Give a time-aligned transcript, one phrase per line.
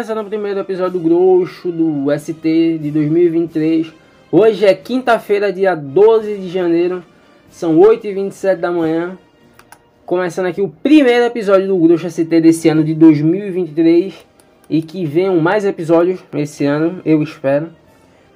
[0.00, 3.92] começando o primeiro episódio Grosso do ST de 2023.
[4.32, 7.04] Hoje é quinta-feira, dia 12 de janeiro,
[7.50, 9.18] são 8h27 da manhã.
[10.06, 14.14] Começando aqui o primeiro episódio do Grosso ST desse ano de 2023
[14.70, 17.68] e que venham mais episódios esse ano, eu espero.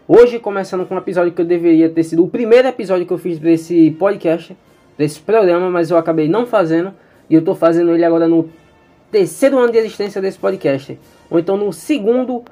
[0.06, 3.16] Hoje começando com um episódio que eu deveria ter sido o primeiro episódio que eu
[3.16, 4.54] fiz desse podcast,
[4.98, 6.92] desse programa, mas eu acabei não fazendo
[7.30, 8.50] e eu tô fazendo ele agora no
[9.14, 10.98] terceiro ano de existência desse podcast.
[11.30, 12.42] Ou então no segundo,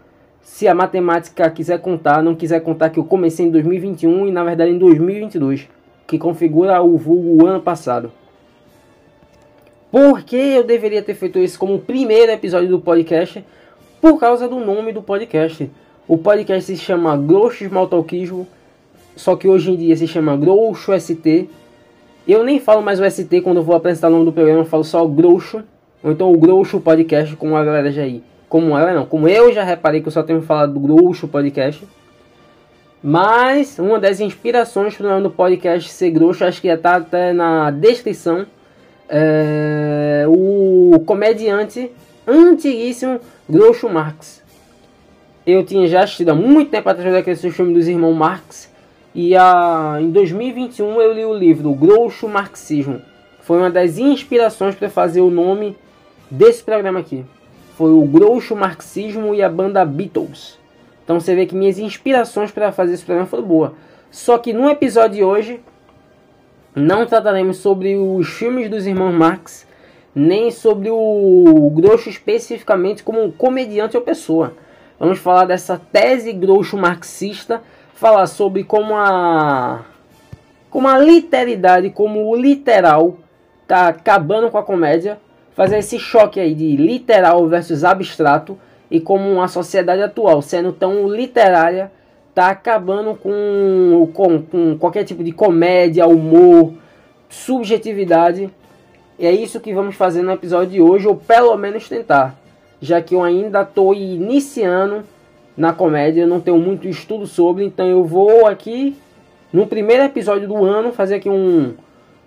[0.41, 4.45] se a matemática quiser contar, não quiser contar que eu comecei em 2021 e na
[4.45, 5.69] verdade em 2022,
[6.07, 8.13] que configura o vulgo ano passado.
[9.91, 13.45] Por que eu deveria ter feito isso como o primeiro episódio do podcast?
[14.01, 15.69] Por causa do nome do podcast.
[16.07, 18.47] O podcast se chama Grosso Maltalquismo,
[19.17, 21.51] só que hoje em dia se chama Grosso ST.
[22.27, 24.65] Eu nem falo mais o ST quando eu vou apresentar o nome do programa, eu
[24.65, 25.65] falo só Grosso
[26.03, 28.23] ou então o Groucho Podcast, como a galera já aí.
[28.49, 31.87] Como ela não, como eu já reparei que eu só tenho falado do Groucho Podcast.
[33.03, 36.97] Mas uma das inspirações para o nome do podcast ser Groucho, acho que já está
[36.97, 38.47] até na descrição.
[39.09, 41.91] É, o comediante
[42.27, 44.43] antiguíssimo Groucho Marx.
[45.45, 48.71] Eu tinha já assistido há muito tempo atrás daquele filme dos irmãos Marx.
[49.15, 53.03] E a, em 2021 eu li o livro Groucho Marxismo.
[53.41, 55.77] Foi uma das inspirações para fazer o nome
[56.33, 57.25] desse programa aqui.
[57.77, 60.59] Foi o Groucho Marxismo e a banda Beatles.
[61.05, 63.73] Então você vê que minhas inspirações para fazer esse programa foram boas.
[64.11, 65.61] Só que no episódio de hoje
[66.75, 69.67] não trataremos sobre os filmes dos irmãos Marx,
[70.15, 74.55] nem sobre o Groucho especificamente como um comediante ou pessoa.
[74.99, 77.63] Vamos falar dessa tese Groucho marxista,
[77.95, 79.85] falar sobre como a
[80.71, 83.19] como a literalidade, como o literal
[83.63, 85.19] está acabando com a comédia
[85.55, 88.59] fazer esse choque aí de literal versus abstrato
[88.91, 91.91] e como a sociedade atual, sendo tão literária,
[92.35, 96.73] tá acabando com, com, com qualquer tipo de comédia, humor,
[97.29, 98.51] subjetividade.
[99.19, 102.37] E é isso que vamos fazer no episódio de hoje, ou pelo menos tentar,
[102.81, 105.05] já que eu ainda estou iniciando
[105.57, 108.97] na comédia, não tenho muito estudo sobre, então eu vou aqui
[109.53, 111.75] no primeiro episódio do ano fazer aqui um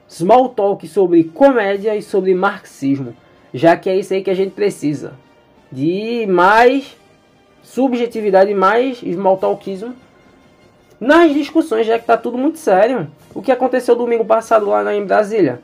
[0.07, 3.15] small talk sobre comédia e sobre marxismo,
[3.53, 5.13] já que é isso aí que a gente precisa
[5.71, 6.95] de mais
[7.61, 9.93] subjetividade, mais small talkismo
[10.99, 13.07] nas discussões, já que tá tudo muito sério.
[13.33, 15.59] O que aconteceu domingo passado lá em Brasília?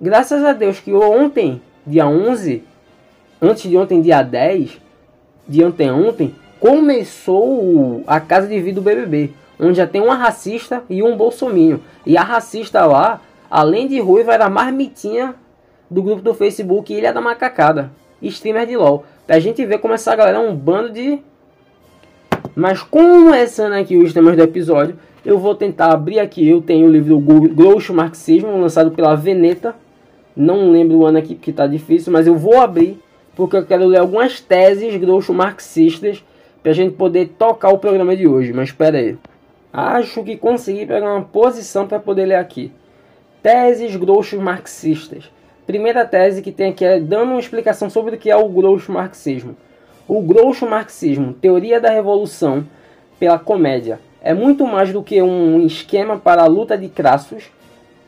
[0.00, 2.62] Graças a Deus que ontem, dia 11,
[3.40, 4.80] antes de ontem, dia 10,
[5.48, 10.82] de ontem ontem, começou a casa de vida do BBB, onde já tem uma racista
[10.88, 11.82] e um bolsominho.
[12.04, 13.20] E a racista lá
[13.50, 15.34] Além de ruiva, era a marmitinha
[15.90, 17.90] do grupo do Facebook Ilha da Macacada.
[18.20, 19.04] Streamer de LOL.
[19.26, 21.18] Pra gente ver como essa galera é um bando de...
[22.54, 26.48] Mas começando aqui os temas do episódio, eu vou tentar abrir aqui.
[26.48, 29.74] Eu tenho o livro Groucho Marxismo, lançado pela Veneta.
[30.34, 32.98] Não lembro o ano aqui porque tá difícil, mas eu vou abrir
[33.36, 36.24] porque eu quero ler algumas teses groucho marxistas
[36.62, 38.52] pra gente poder tocar o programa de hoje.
[38.52, 39.16] Mas espera aí.
[39.72, 42.72] Acho que consegui pegar uma posição para poder ler aqui.
[43.46, 45.30] Teses grouchos marxistas.
[45.68, 48.90] Primeira tese que tem aqui é dando uma explicação sobre o que é o groucho
[48.90, 49.56] marxismo.
[50.08, 52.66] O groucho marxismo, teoria da revolução
[53.20, 57.44] pela comédia, é muito mais do que um esquema para a luta de Crassus,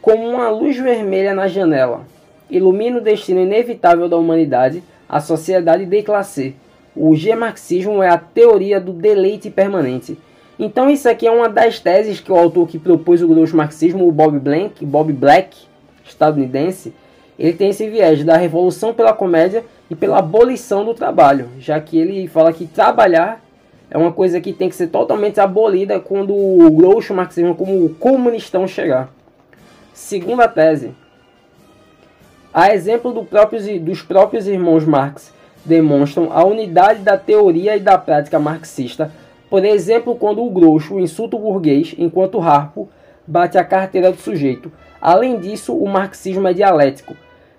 [0.03, 2.05] como uma luz vermelha na janela.
[2.51, 6.57] Ilumina o destino inevitável da humanidade, a sociedade de classe.
[6.97, 10.19] O G-marxismo é a teoria do deleite permanente
[10.59, 14.09] então isso aqui é uma das teses que o autor que propôs o grosso marxismo,
[14.09, 15.57] o Bob Blank, Bob Black,
[16.05, 16.93] estadunidense,
[17.39, 21.99] ele tem esse viés da revolução pela comédia e pela abolição do trabalho, já que
[21.99, 23.41] ele fala que trabalhar
[23.91, 27.95] é uma coisa que tem que ser totalmente abolida quando o grosso marxismo como o
[27.95, 29.09] comunistão chegar.
[29.95, 30.93] Segunda tese.
[32.53, 33.27] A exemplo do
[33.81, 35.33] dos próprios irmãos Marx
[35.65, 39.11] demonstram a unidade da teoria e da prática marxista
[39.51, 42.89] por exemplo, quando o grosso insulta o burguês, enquanto harpo
[43.27, 44.71] bate a carteira do sujeito.
[45.01, 47.17] Além disso, o marxismo é dialético.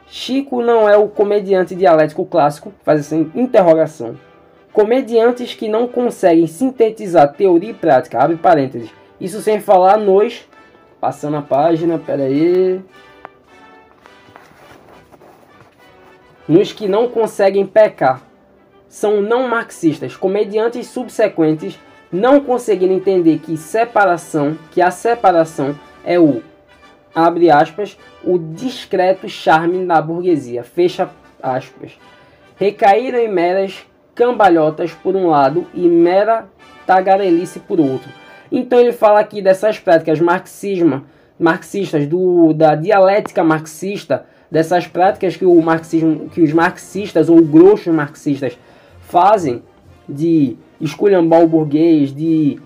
[0.08, 4.16] Chico não é o comediante dialético clássico, faz essa interrogação.
[4.74, 8.90] Comediantes que não conseguem sintetizar teoria e prática, abre parênteses.
[9.20, 10.48] Isso sem falar nos.
[11.00, 12.82] Passando a página, pera aí.
[16.48, 18.29] Nos que não conseguem pecar
[18.90, 21.80] são não marxistas, comediantes subsequentes
[22.12, 26.42] não conseguiram entender que separação, que a separação é o
[27.14, 31.10] abre aspas, o discreto charme da burguesia, fecha
[31.42, 31.92] aspas.
[32.58, 36.46] Recaíram em meras cambalhotas por um lado e mera
[36.86, 38.10] tagarelice por outro.
[38.52, 41.04] Então ele fala aqui dessas práticas marxismo,
[41.40, 47.94] marxistas, do, da dialética marxista, dessas práticas que, o marxismo, que os marxistas ou grosso
[47.94, 48.58] marxistas
[49.10, 49.62] fazem
[50.08, 52.60] de esculhambar o burguês, de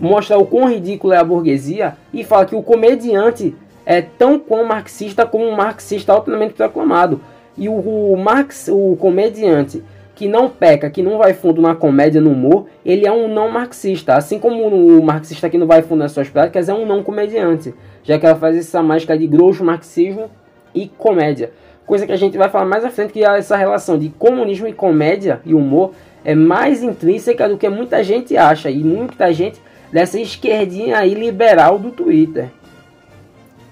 [0.00, 3.54] mostrar o quão ridículo é a burguesia, e fala que o comediante
[3.84, 7.20] é tão quão marxista como um marxista altamente proclamado.
[7.56, 9.82] E o, o, Marx, o comediante
[10.14, 13.50] que não peca, que não vai fundo na comédia, no humor, ele é um não
[13.50, 14.14] marxista.
[14.14, 17.74] Assim como o marxista que não vai fundo nas suas práticas é um não comediante,
[18.02, 20.30] já que ela faz essa mágica de grosso marxismo
[20.74, 21.52] e comédia.
[21.86, 24.72] Coisa que a gente vai falar mais à frente, que essa relação de comunismo e
[24.72, 25.92] comédia e humor
[26.24, 29.60] é mais intrínseca do que muita gente acha, e muita gente
[29.92, 32.50] dessa esquerdinha aí liberal do Twitter.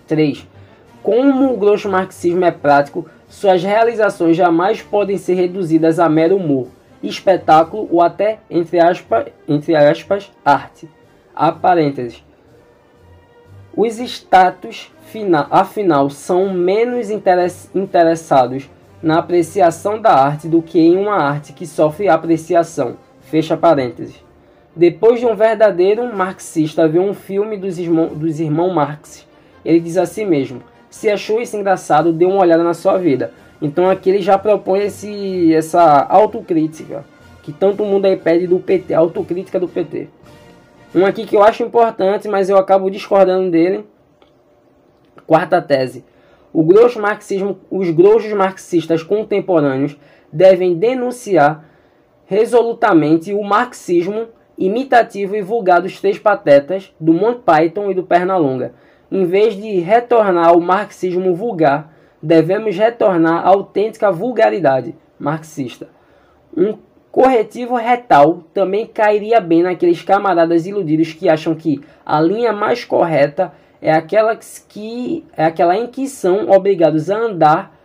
[0.07, 0.47] 3.
[1.03, 6.69] Como o grosso marxismo é prático, suas realizações jamais podem ser reduzidas a mero humor,
[7.03, 10.89] espetáculo ou até, entre aspas, entre aspas arte.
[11.35, 12.23] A parênteses.
[13.75, 14.92] Os status,
[15.51, 18.69] afinal, são menos interessados
[19.03, 22.97] na apreciação da arte do que em uma arte que sofre apreciação.
[23.23, 24.23] Fecha parênteses.
[24.75, 29.27] Depois de um verdadeiro marxista ver um filme dos, dos irmãos Marx,
[29.65, 33.33] ele diz a si mesmo: se achou isso engraçado, dê uma olhada na sua vida.
[33.61, 37.05] Então aqui ele já propõe esse, essa autocrítica
[37.43, 40.09] que tanto mundo aí pede do PT, autocrítica do PT.
[40.95, 43.85] Um aqui que eu acho importante, mas eu acabo discordando dele.
[45.27, 46.05] Quarta tese.
[46.53, 49.97] O grosso marxismo, os grossos marxistas contemporâneos
[50.33, 51.65] devem denunciar
[52.27, 58.75] resolutamente o marxismo imitativo e vulgar dos três patetas, do Monty Python e do Pernalonga.
[59.11, 61.93] Em vez de retornar ao marxismo vulgar,
[62.23, 65.89] devemos retornar à autêntica vulgaridade marxista.
[66.57, 66.79] Um
[67.11, 73.53] corretivo retal também cairia bem naqueles camaradas iludidos que acham que a linha mais correta
[73.83, 77.77] é aquela que é aquela em que são obrigados a andar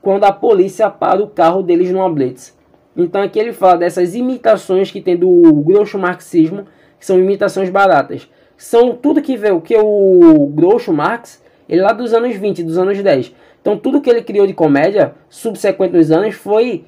[0.00, 2.56] quando a polícia para o carro deles no blitz.
[2.96, 6.66] Então aqui ele fala dessas imitações que tem do grosso marxismo,
[6.98, 8.28] que são imitações baratas.
[8.56, 12.78] São tudo que vê o que o grosso Marx, ele lá dos anos 20, dos
[12.78, 13.34] anos 10.
[13.60, 16.84] Então tudo que ele criou de comédia, subsequente nos anos, foi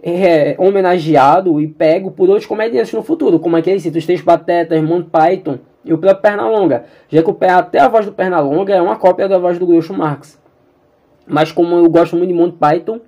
[0.00, 4.80] é, homenageado e pego por outros comediantes no futuro, como aquele cita, os Três Patetas,
[4.80, 8.82] Monty Python, e o próprio Pernalonga, já que o, até a voz do Pernalonga é
[8.82, 10.38] uma cópia da voz do Groucho Marx.
[11.24, 13.00] Mas como eu gosto muito de Monty Python,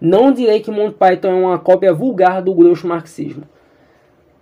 [0.00, 3.42] não direi que Monty Python é uma cópia vulgar do Groucho marxismo.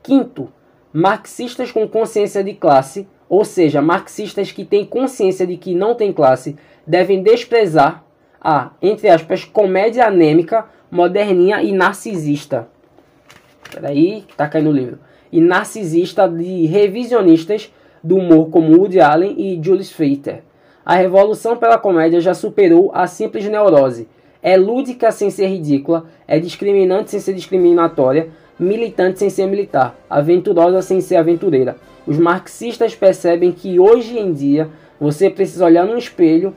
[0.02, 0.52] Quinto,
[0.92, 6.12] marxistas com consciência de classe, ou seja, marxistas que têm consciência de que não tem
[6.12, 8.04] classe, devem desprezar
[8.38, 12.68] a, entre aspas, comédia anêmica, moderninha e narcisista.
[13.70, 14.98] Peraí, tá caindo o livro
[15.32, 17.73] e narcisista de revisionistas
[18.05, 20.43] do humor como Woody Allen e Julius Feiter.
[20.84, 24.08] A revolução pela comédia já superou a simples neurose.
[24.43, 30.82] É lúdica sem ser ridícula, é discriminante sem ser discriminatória, militante sem ser militar, aventurosa
[30.82, 31.76] sem ser aventureira.
[32.06, 34.69] Os marxistas percebem que hoje em dia
[35.00, 36.55] você precisa olhar no espelho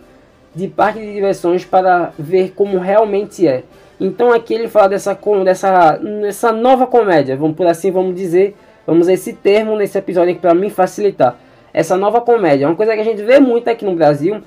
[0.56, 3.64] de parque de diversões para ver como realmente é.
[4.00, 9.08] Então aqui ele fala dessa, dessa, dessa nova comédia, vamos por assim vamos dizer, vamos
[9.08, 11.38] esse termo nesse episódio aqui para me facilitar.
[11.74, 14.42] Essa nova comédia, uma coisa que a gente vê muito aqui no Brasil,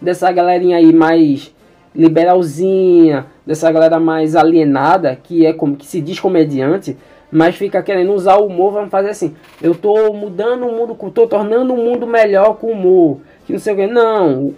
[0.00, 1.52] dessa galerinha aí mais
[1.94, 6.96] liberalzinha, dessa galera mais alienada, que é como que se diz comediante,
[7.30, 11.26] mas fica querendo usar o humor, vamos fazer assim, eu tô mudando o mundo, tô
[11.26, 14.54] tornando o mundo melhor com o humor, que não sei o que, não.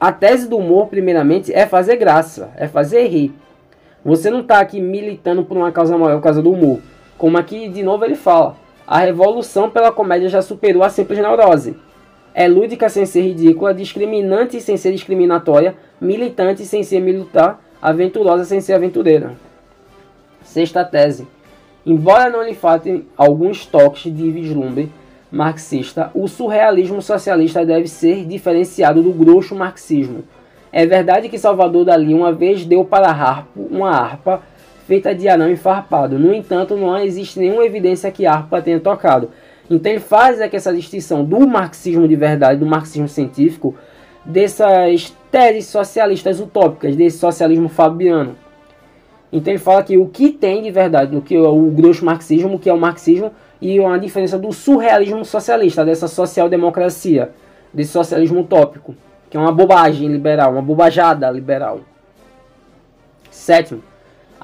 [0.00, 3.32] A tese do humor, primeiramente, é fazer graça, é fazer rir.
[4.04, 6.80] Você não está aqui militando por uma causa maior, por causa do humor.
[7.16, 8.56] Como aqui de novo ele fala,
[8.86, 11.76] a revolução pela comédia já superou a simples neurose.
[12.34, 18.60] É lúdica sem ser ridícula, discriminante sem ser discriminatória, militante sem ser militar, aventurosa sem
[18.60, 19.34] ser aventureira.
[20.42, 21.26] Sexta tese.
[21.86, 24.90] Embora não lhe faltem alguns toques de vislumbre
[25.30, 30.24] marxista, o surrealismo socialista deve ser diferenciado do grosso marxismo.
[30.72, 34.42] É verdade que Salvador Dali uma vez deu para harpo uma harpa
[34.86, 36.18] feita de anão enfarpado.
[36.18, 39.30] No entanto, não existe nenhuma evidência que a harpa tenha tocado.
[39.68, 43.74] Então ele faz aqui essa distinção do marxismo de verdade, do marxismo científico,
[44.24, 48.36] dessas teses socialistas utópicas, desse socialismo fabiano.
[49.32, 52.54] Então ele fala que o que tem de verdade no que é o grosso marxismo,
[52.54, 57.30] o que é o marxismo, e uma diferença do surrealismo socialista, dessa social-democracia,
[57.72, 58.94] desse socialismo utópico,
[59.30, 61.80] que é uma bobagem liberal, uma bobajada liberal.
[63.30, 63.82] Sétimo,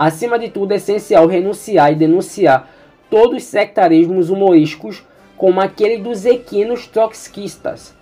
[0.01, 2.71] Acima de tudo, é essencial renunciar e denunciar
[3.11, 5.05] todos os sectarismos humorísticos,
[5.37, 7.95] como aquele dos equinos trotskistas.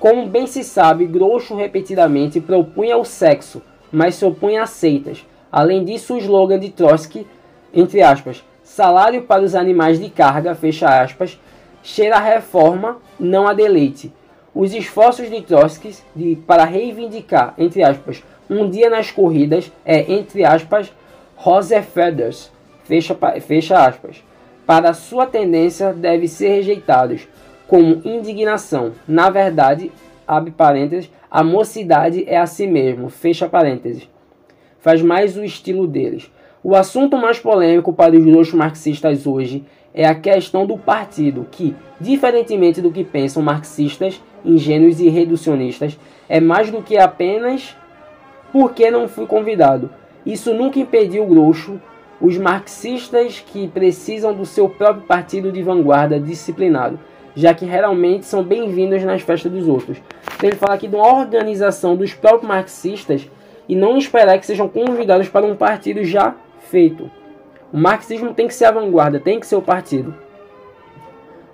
[0.00, 5.24] Como bem se sabe, Groucho repetidamente propunha o sexo, mas se opunha a seitas.
[5.52, 7.24] Além disso, o slogan de Trotsky,
[7.72, 11.38] entre aspas, salário para os animais de carga, fecha aspas,
[11.84, 14.12] cheira a reforma, não a deleite.
[14.52, 20.44] Os esforços de Trotsky de, para reivindicar, entre aspas, um dia nas corridas é, entre
[20.44, 20.92] aspas,
[21.36, 22.50] Rose Feathers,
[22.84, 24.22] fecha, fecha aspas.
[24.66, 27.28] Para sua tendência deve ser rejeitados
[27.66, 28.92] como indignação.
[29.06, 29.92] Na verdade,
[30.26, 34.08] abre parênteses, a mocidade é a si mesmo, fecha parênteses.
[34.78, 36.30] Faz mais o estilo deles.
[36.62, 41.74] O assunto mais polêmico para os dois marxistas hoje é a questão do partido, que,
[42.00, 45.98] diferentemente do que pensam marxistas, ingênuos e reducionistas,
[46.28, 47.76] é mais do que apenas
[48.52, 49.90] porque não fui convidado.
[50.24, 51.80] Isso nunca impediu Groucho,
[52.20, 56.98] os marxistas que precisam do seu próprio partido de vanguarda disciplinado,
[57.36, 59.98] já que realmente são bem-vindos nas festas dos outros.
[60.36, 63.28] Então ele fala aqui de uma organização dos próprios marxistas
[63.68, 66.34] e não esperar que sejam convidados para um partido já
[66.70, 67.10] feito.
[67.72, 70.14] O marxismo tem que ser a vanguarda, tem que ser o partido.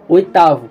[0.09, 0.69] Oitavo,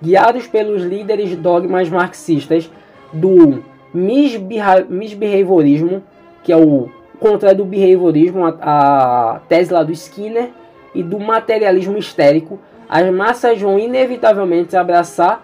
[0.00, 2.70] guiados pelos líderes dogmas marxistas
[3.12, 6.02] do misbehaviorismo,
[6.42, 6.88] que é o
[7.22, 10.50] contrário do behaviorismo, a, a tese lá do Skinner,
[10.94, 15.42] e do materialismo histérico, as massas vão inevitavelmente abraçar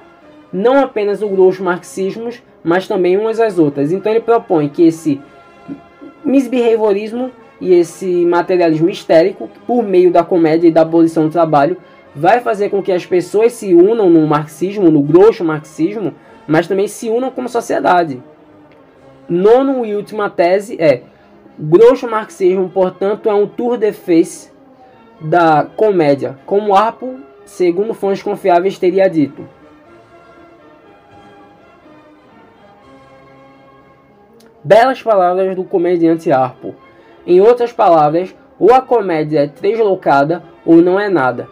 [0.53, 3.93] não apenas o grosso marxismos, mas também umas às outras.
[3.93, 5.21] Então ele propõe que esse
[6.25, 7.31] misbehaviorismo
[7.61, 11.77] e esse materialismo histérico, por meio da comédia e da abolição do trabalho,
[12.15, 16.15] vai fazer com que as pessoas se unam no marxismo, no grosso marxismo,
[16.47, 18.23] mas também se unam como sociedade.
[19.29, 21.03] Nono e última tese é
[21.59, 24.53] grosso marxismo, portanto, é um tour de face
[25.21, 29.49] da comédia, como Arpo, segundo fontes confiáveis, teria dito.
[34.62, 36.75] Belas palavras do comediante Arpo.
[37.27, 41.49] Em outras palavras, ou a comédia é deslocada ou não é nada.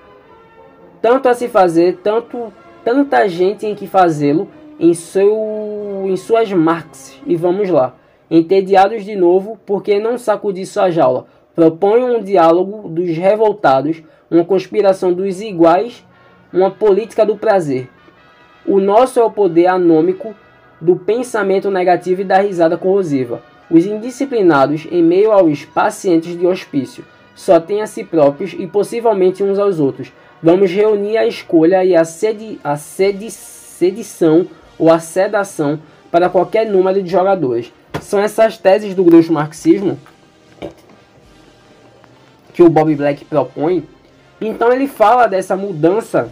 [1.00, 2.52] Tanto a se fazer, tanto
[2.86, 4.48] tanta gente em que fazê-lo
[4.78, 7.20] em, seu, em suas marcas.
[7.26, 7.94] E vamos lá.
[8.30, 11.26] Entediados de novo, porque não sacudir sua jaula?
[11.54, 16.04] Propõe um diálogo dos revoltados, uma conspiração dos iguais,
[16.52, 17.88] uma política do prazer.
[18.66, 20.34] O nosso é o poder anômico
[20.80, 23.42] do pensamento negativo e da risada corrosiva.
[23.70, 27.04] Os indisciplinados, em meio aos pacientes de hospício,
[27.34, 30.12] só têm a si próprios e possivelmente uns aos outros.
[30.42, 34.46] Vamos reunir a escolha e a, sedi a sedi sedição
[34.78, 35.78] ou a sedação
[36.10, 37.72] para qualquer número de jogadores.
[38.00, 39.98] São essas teses do grosso marxismo
[42.52, 43.86] que o Bob Black propõe.
[44.40, 46.30] Então ele fala dessa mudança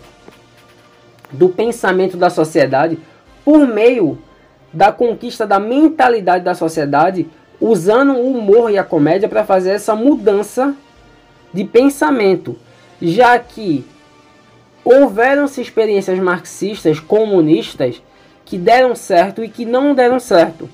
[1.31, 2.99] do pensamento da sociedade
[3.45, 4.19] por meio
[4.73, 7.29] da conquista da mentalidade da sociedade,
[7.61, 10.75] usando o humor e a comédia para fazer essa mudança
[11.53, 12.59] de pensamento,
[13.01, 13.85] já que
[14.85, 18.03] houveram-se experiências marxistas, comunistas,
[18.45, 20.69] que deram certo e que não deram certo.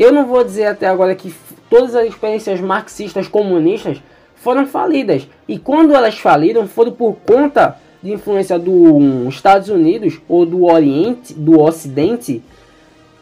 [0.00, 1.30] Eu não vou dizer até agora que
[1.68, 4.00] todas as experiências marxistas comunistas
[4.34, 5.28] foram falidas.
[5.46, 11.34] E quando elas faliram, foram por conta de influência dos Estados Unidos ou do Oriente,
[11.34, 12.42] do Ocidente,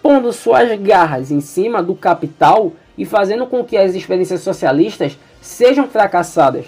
[0.00, 5.88] pondo suas garras em cima do capital e fazendo com que as experiências socialistas sejam
[5.88, 6.66] fracassadas.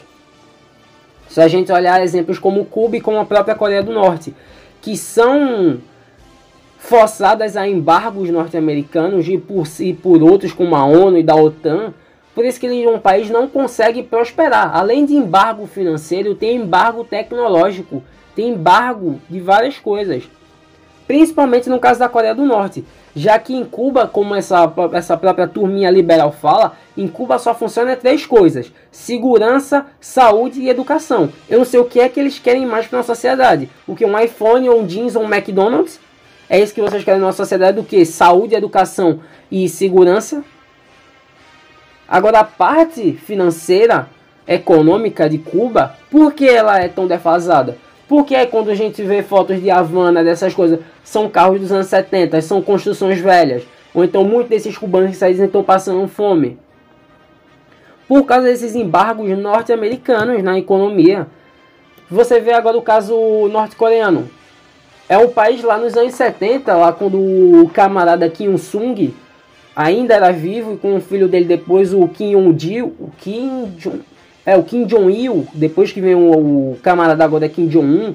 [1.29, 4.35] Se a gente olhar exemplos como Cuba e como a própria Coreia do Norte,
[4.83, 5.79] que são
[6.81, 11.93] forçadas a embargos norte-americanos e por, e por outros como a ONU e da OTAN.
[12.35, 14.75] Por isso que um país não consegue prosperar.
[14.75, 18.03] Além de embargo financeiro, tem embargo tecnológico,
[18.35, 20.25] tem embargo de várias coisas.
[21.07, 22.85] Principalmente no caso da Coreia do Norte.
[23.15, 27.97] Já que em Cuba, como essa, essa própria turminha liberal fala, em Cuba só funciona
[27.97, 31.29] três coisas: segurança, saúde e educação.
[31.49, 33.69] Eu não sei o que é que eles querem mais para a sociedade.
[33.87, 35.99] O que um iPhone, ou um jeans, ou um McDonald's?
[36.51, 38.05] É isso que vocês querem na nossa sociedade do que?
[38.05, 40.43] Saúde, educação e segurança.
[42.09, 44.09] Agora a parte financeira,
[44.49, 47.79] econômica de Cuba, por que ela é tão defasada?
[48.09, 52.43] Porque quando a gente vê fotos de Havana, dessas coisas, são carros dos anos 70,
[52.43, 53.63] são construções velhas.
[53.95, 56.59] Ou então muitos desses cubanos que saíram estão passando fome.
[58.09, 61.29] Por causa desses embargos norte-americanos na economia.
[62.11, 63.15] Você vê agora o caso
[63.53, 64.29] norte-coreano.
[65.11, 69.13] É um país lá nos anos 70, lá quando o camarada Kim Il-sung,
[69.75, 74.03] ainda era vivo e com o filho dele depois, o Kim Jong-il, o Kim Jong,
[74.47, 78.15] é o Kim Jong-il, depois que vem o, o camarada agora é Kim Jong-un,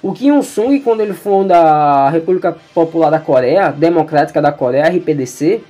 [0.00, 5.60] o Kim Il-sung, quando ele funda a República Popular da Coreia, Democrática da Coreia, RPDC,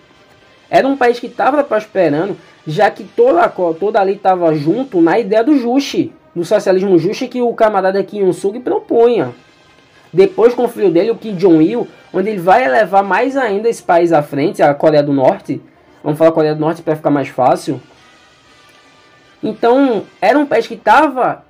[0.69, 2.37] era um país que estava prosperando,
[2.67, 7.41] já que toda, toda ali estava junto na ideia do Juche, do socialismo justo que
[7.41, 9.33] o camarada Kim Il-sung propunha.
[10.13, 13.83] Depois com o filho dele, o Kim Jong-il, onde ele vai elevar mais ainda esse
[13.83, 15.61] país à frente, a Coreia do Norte.
[16.03, 17.81] Vamos falar Coreia do Norte para ficar mais fácil.
[19.43, 21.45] Então, era um país que estava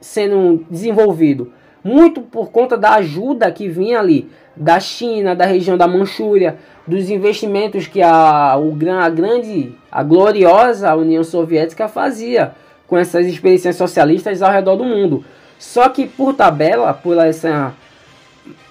[0.00, 1.52] sendo desenvolvido
[1.84, 6.56] muito por conta da ajuda que vinha ali da China, da região da Manchúria,
[6.86, 12.52] dos investimentos que a, o, a grande, a gloriosa União Soviética fazia
[12.86, 15.24] com essas experiências socialistas ao redor do mundo.
[15.58, 17.74] Só que por tabela, por essa,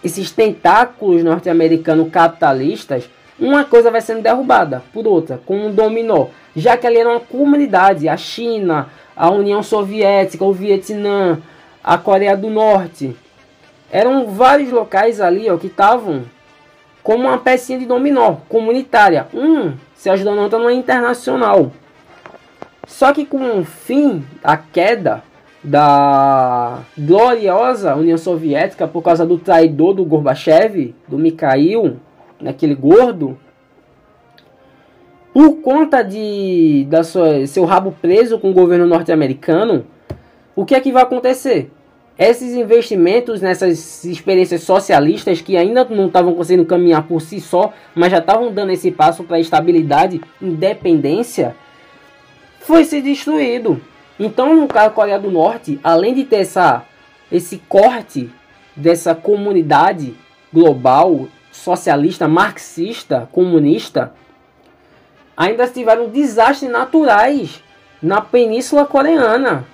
[0.03, 6.27] esses tentáculos norte-americanos capitalistas, uma coisa vai sendo derrubada por outra, como um dominó.
[6.55, 11.39] Já que ali era uma comunidade, a China, a União Soviética, o Vietnã,
[11.83, 13.15] a Coreia do Norte.
[13.91, 16.23] Eram vários locais ali ó, que estavam
[17.01, 19.27] como uma pecinha de dominó comunitária.
[19.33, 21.71] Um se ajudando a outra numa internacional.
[22.87, 25.23] Só que com o fim, a queda
[25.63, 31.98] da gloriosa União Soviética por causa do traidor do Gorbachev, do Mikhail,
[32.41, 33.38] naquele gordo,
[35.34, 39.86] por conta de da sua, seu rabo preso com o governo norte-americano,
[40.55, 41.72] o que é que vai acontecer?
[42.20, 48.12] Esses investimentos nessas experiências socialistas que ainda não estavam conseguindo caminhar por si só, mas
[48.12, 51.55] já estavam dando esse passo para estabilidade, independência,
[52.60, 53.82] foi se destruído.
[54.20, 56.84] Então, no caso da Coreia do Norte, além de ter essa,
[57.32, 58.29] esse corte
[58.75, 60.15] dessa comunidade
[60.51, 64.13] global, socialista, marxista, comunista,
[65.36, 67.63] ainda tiveram desastres naturais
[68.01, 69.65] na Península Coreana.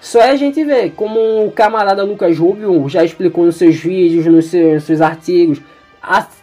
[0.00, 4.26] Só é a gente ver, como o camarada Lucas Rubio já explicou nos seus vídeos,
[4.26, 5.60] nos seus, nos seus artigos,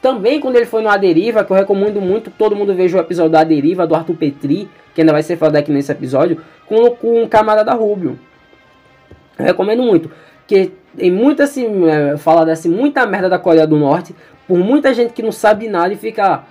[0.02, 3.00] também quando ele foi no A Deriva, que eu recomendo muito todo mundo veja o
[3.00, 6.90] episódio da Deriva, do Arthur Petri, que ainda vai ser falado aqui nesse episódio, com,
[6.92, 8.20] com o camarada Rubio.
[9.38, 10.12] Eu recomendo muito.
[10.46, 14.16] Que tem muita assim, é, fala dessa muita merda da Coreia do Norte,
[14.48, 16.44] por muita gente que não sabe nada e fica.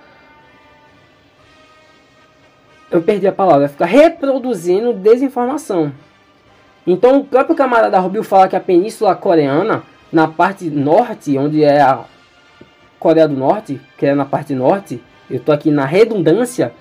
[2.91, 5.91] Eu perdi a palavra, fica reproduzindo desinformação.
[6.85, 11.81] Então o próprio camarada Rubio fala que a Península Coreana, na parte norte, onde é
[11.81, 12.05] a
[13.03, 16.73] Coreia do Norte, que é na parte norte, eu tô aqui na redundância,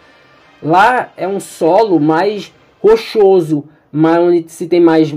[0.63, 5.13] lá é um solo mais rochoso, mais onde se tem mais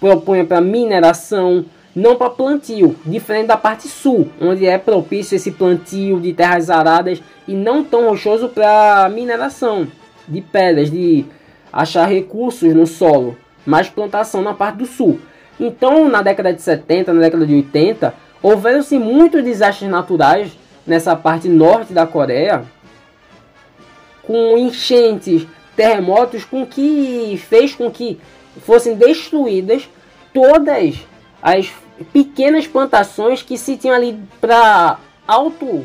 [0.00, 6.18] propõe para mineração, não para plantio, diferente da parte sul, onde é propício esse plantio
[6.18, 9.86] de terras aradas e não tão rochoso para mineração
[10.26, 11.24] de pedras, de
[11.72, 15.20] achar recursos no solo, mais plantação na parte do sul.
[15.58, 20.52] Então, na década de 70, na década de 80, Houveram-se muitos desastres naturais
[20.86, 22.62] nessa parte norte da Coreia,
[24.22, 28.20] com enchentes, terremotos, com que fez com que
[28.64, 29.88] fossem destruídas
[30.32, 30.94] todas
[31.42, 31.72] as
[32.12, 35.84] pequenas plantações que se tinham ali para auto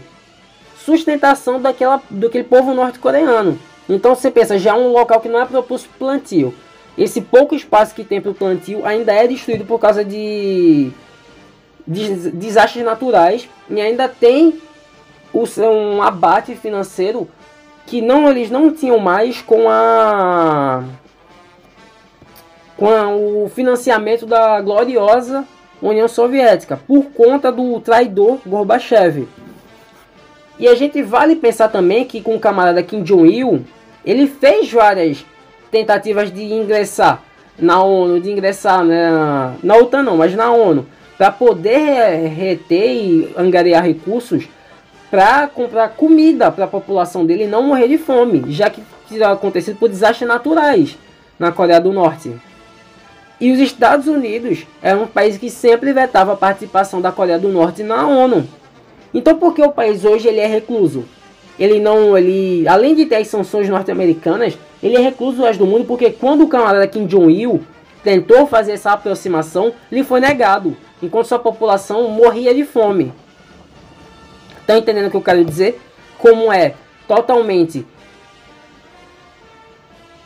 [0.85, 3.57] sustentação daquela, daquele povo norte-coreano.
[3.89, 6.53] Então você pensa, já é um local que não é proposto plantio.
[6.95, 10.91] Esse pouco espaço que tem para o plantio ainda é destruído por causa de
[11.87, 14.59] desastres naturais e ainda tem
[15.33, 17.27] o, um abate financeiro
[17.85, 20.83] que não eles não tinham mais com a
[22.77, 25.45] com a, o financiamento da gloriosa
[25.81, 29.27] União Soviética por conta do traidor Gorbachev.
[30.59, 33.65] E a gente vale pensar também que com o camarada Kim Jong-il,
[34.05, 35.25] ele fez várias
[35.71, 37.21] tentativas de ingressar
[37.57, 40.85] na ONU, de ingressar né, na OTAN não, mas na ONU
[41.21, 44.45] para poder reter e angariar recursos
[45.11, 49.77] para comprar comida para a população dele não morrer de fome, já que tinha acontecido
[49.77, 50.97] por desastres naturais
[51.37, 52.33] na Coreia do Norte.
[53.39, 57.49] E os Estados Unidos era um país que sempre vetava a participação da Coreia do
[57.49, 58.47] Norte na ONU.
[59.13, 61.05] Então por que o país hoje ele é recluso?
[61.59, 66.09] Ele não, ele, além de ter as sanções norte-americanas, ele é recluso do mundo porque
[66.09, 67.61] quando o camarada Kim Jong-il
[68.03, 73.13] tentou fazer essa aproximação, lhe foi negado enquanto sua população morria de fome.
[74.59, 75.81] Estão entendendo o que eu quero dizer?
[76.17, 76.75] Como é
[77.07, 77.85] totalmente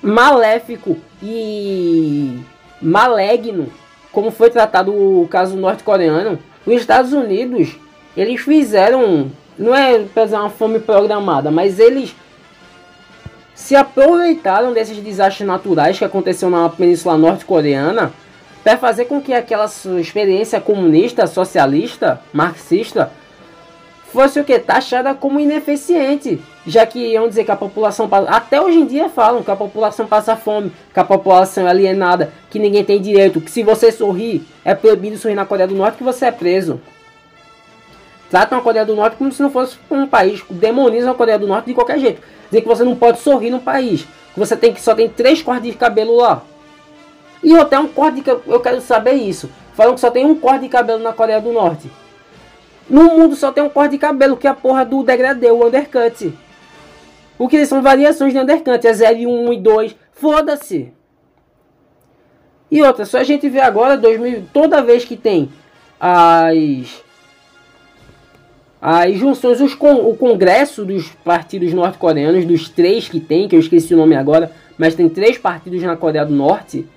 [0.01, 2.39] maléfico e
[2.81, 3.71] maligno,
[4.11, 7.75] como foi tratado o caso norte-coreano, os Estados Unidos,
[8.15, 12.15] eles fizeram, não é para uma fome programada, mas eles
[13.55, 18.13] se aproveitaram desses desastres naturais que aconteceram na Península Norte-Coreana
[18.65, 19.67] para fazer com que aquela
[19.99, 23.11] experiência comunista, socialista, marxista
[24.11, 24.57] fosse o que?
[24.57, 26.41] Taxada como ineficiente.
[26.65, 30.07] Já que iam dizer que a população Até hoje em dia falam que a população
[30.07, 34.43] passa fome, que a população é alienada, que ninguém tem direito, que se você sorrir,
[34.63, 36.81] é proibido sorrir na Coreia do Norte, que você é preso.
[38.31, 40.43] Tratam a Coreia do Norte como se não fosse um país.
[40.49, 42.19] Demonizam a Coreia do Norte de qualquer jeito.
[42.49, 44.07] Dizer que você não pode sorrir no país.
[44.33, 46.41] Que você tem que só tem três cortes de cabelo lá.
[47.45, 48.43] E até um corte cabelo.
[48.47, 49.51] Eu quero saber isso.
[49.75, 51.91] Falam que só tem um corte de cabelo na Coreia do Norte.
[52.89, 55.67] No mundo só tem um corte de cabelo, que é a porra do degradê, o
[55.67, 56.33] undercut.
[57.37, 59.95] O que são variações de undercut, é 0 e 1 e 2.
[60.11, 60.91] Foda-se.
[62.71, 65.49] E outra, só a gente vê agora, 2000, toda vez que tem
[65.99, 67.03] as
[68.81, 73.59] as junções, os con, o congresso dos partidos norte-coreanos, dos três que tem, que eu
[73.59, 76.87] esqueci o nome agora, mas tem três partidos na Coreia do Norte,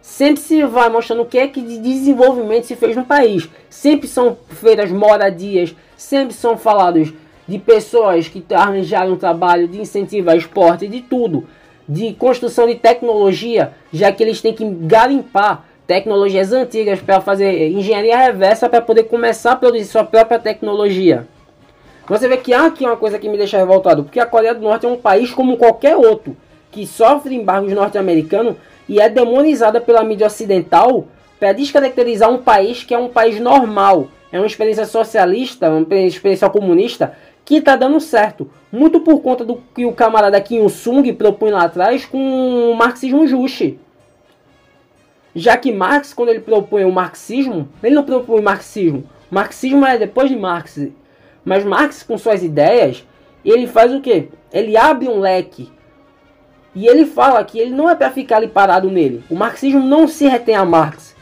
[0.00, 3.48] sempre se vai mostrando o que é que de desenvolvimento se fez no país.
[3.68, 7.12] Sempre são feitas moradias, sempre são falados
[7.46, 11.46] de pessoas que arranjaram trabalho, de incentivo ao esporte, de tudo.
[11.88, 18.18] De construção de tecnologia, já que eles têm que garimpar tecnologias antigas para fazer engenharia
[18.18, 21.26] reversa para poder começar a produzir sua própria tecnologia.
[22.06, 24.60] Você vê que há aqui uma coisa que me deixa revoltado, porque a Coreia do
[24.60, 26.36] Norte é um país como qualquer outro,
[26.70, 28.56] que sofre embargos norte-americanos
[28.88, 31.06] e é demonizada pela mídia ocidental
[31.38, 36.48] para descaracterizar um país que é um país normal, é uma experiência socialista, uma experiência
[36.50, 41.50] comunista que está dando certo, muito por conta do que o camarada Kim Il-sung propõe
[41.50, 43.78] lá atrás com o marxismo justo.
[45.34, 49.04] Já que Marx, quando ele propõe o marxismo, ele não propõe o marxismo.
[49.30, 50.88] O marxismo é depois de Marx.
[51.44, 53.06] Mas Marx, com suas ideias,
[53.44, 54.28] ele faz o quê?
[54.52, 55.70] Ele abre um leque.
[56.74, 59.24] E ele fala que ele não é para ficar ali parado nele.
[59.30, 61.14] O marxismo não se retém a Marx.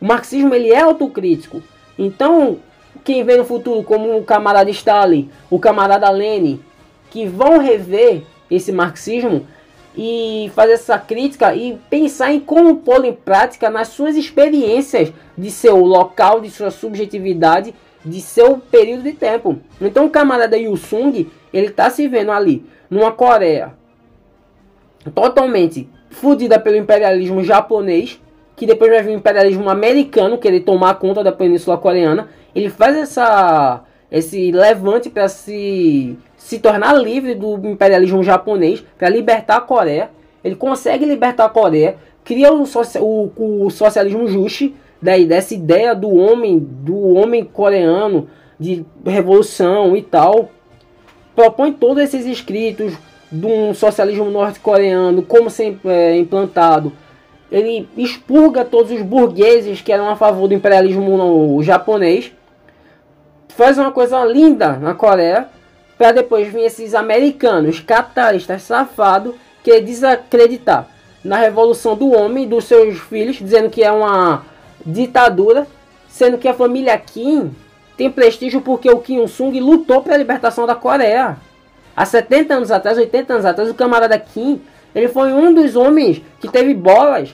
[0.00, 1.62] O marxismo ele é autocrítico.
[1.98, 2.58] Então,
[3.04, 6.60] quem vê no futuro como o camarada Stalin, o camarada Lenin,
[7.10, 9.46] que vão rever esse marxismo,
[9.96, 15.50] e fazer essa crítica e pensar em como pô-lo em prática nas suas experiências de
[15.50, 19.58] seu local, de sua subjetividade, de seu período de tempo.
[19.80, 23.74] Então o camarada Yu Sung, ele está se vendo ali numa Coreia
[25.10, 28.20] totalmente fodida pelo imperialismo japonês,
[28.54, 32.28] que depois vai vir o imperialismo americano querer tomar conta da península coreana.
[32.54, 39.56] Ele faz essa esse levante para se se tornar livre do imperialismo japonês, para libertar
[39.56, 40.10] a Coreia.
[40.44, 42.64] Ele consegue libertar a Coreia, cria o,
[43.00, 50.02] o, o socialismo justo, daí dessa ideia do homem, do homem coreano, de revolução e
[50.02, 50.50] tal.
[51.34, 52.92] Propõe todos esses escritos
[53.32, 56.92] de um socialismo norte-coreano, como ser é, implantado.
[57.50, 62.32] Ele expurga todos os burgueses que eram a favor do imperialismo japonês.
[63.48, 65.48] Faz uma coisa linda na Coreia
[65.96, 70.88] para depois vir esses americanos capitalistas safados que desacreditar
[71.24, 74.44] na revolução do homem, dos seus filhos, dizendo que é uma
[74.84, 75.66] ditadura,
[76.08, 77.54] sendo que a família Kim
[77.96, 81.36] tem prestígio porque o Kim Il-sung lutou pela libertação da Coreia.
[82.02, 84.60] Há 70 anos atrás, 80 anos atrás, o camarada Kim,
[84.92, 87.32] ele foi um dos homens que teve bolas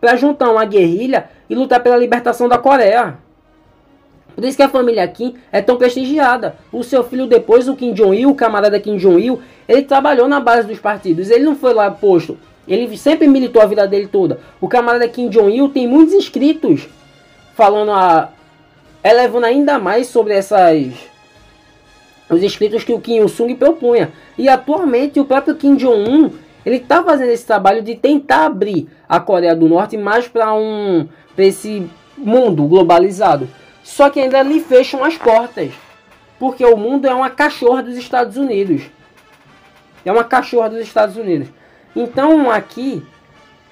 [0.00, 3.16] para juntar uma guerrilha e lutar pela libertação da Coreia.
[4.34, 6.56] Por isso que a família Kim é tão prestigiada.
[6.72, 10.66] O seu filho depois, o Kim Jong-il, o camarada Kim Jong-il, ele trabalhou na base
[10.66, 11.30] dos partidos.
[11.30, 12.36] Ele não foi lá posto.
[12.66, 14.40] Ele sempre militou a vida dele toda.
[14.60, 16.88] O camarada Kim Jong-il tem muitos inscritos
[17.54, 18.30] falando a
[19.04, 20.92] elevando ainda mais sobre essas
[22.30, 24.12] os inscritos que o Kim Il-sung propunha.
[24.36, 26.30] E atualmente o próprio Kim Jong-un
[26.64, 31.08] ele está fazendo esse trabalho de tentar abrir a Coreia do Norte mais para um
[31.34, 33.48] pra esse mundo globalizado.
[33.82, 35.70] Só que ainda lhe fecham as portas.
[36.38, 38.82] Porque o mundo é uma cachorra dos Estados Unidos.
[40.04, 41.48] É uma cachorra dos Estados Unidos.
[41.96, 43.02] Então aqui.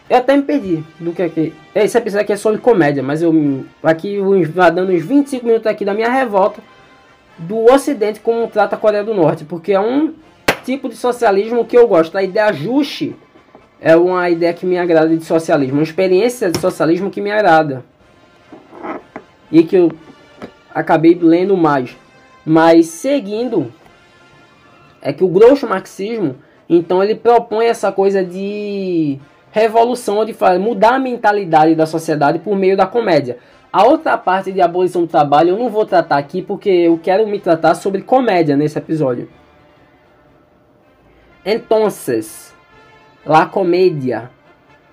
[0.09, 1.53] Eu até me perdi do que aqui.
[1.75, 5.85] Esse episódio aqui é sobre comédia, mas eu aqui vai dando uns 25 minutos aqui
[5.85, 6.63] da minha revolta
[7.39, 10.15] do Ocidente como trata a Coreia do Norte, porque é um
[10.65, 12.17] tipo de socialismo que eu gosto.
[12.17, 13.15] A ideia ajuste
[13.81, 17.85] é uma ideia que me agrada de socialismo, uma experiência de socialismo que me agrada.
[19.51, 19.93] E que eu
[20.75, 21.97] acabei lendo mais.
[22.45, 23.73] Mas seguindo,
[25.03, 26.37] é que o grosso marxismo,
[26.69, 29.19] então ele propõe essa coisa de
[29.53, 33.39] revolução, de mudar a mentalidade da sociedade por meio da comédia.
[33.73, 37.27] A outra parte de abolição do trabalho eu não vou tratar aqui porque eu quero
[37.27, 39.29] me tratar sobre comédia nesse episódio.
[41.45, 42.55] Entonces,
[43.25, 44.31] la comédia.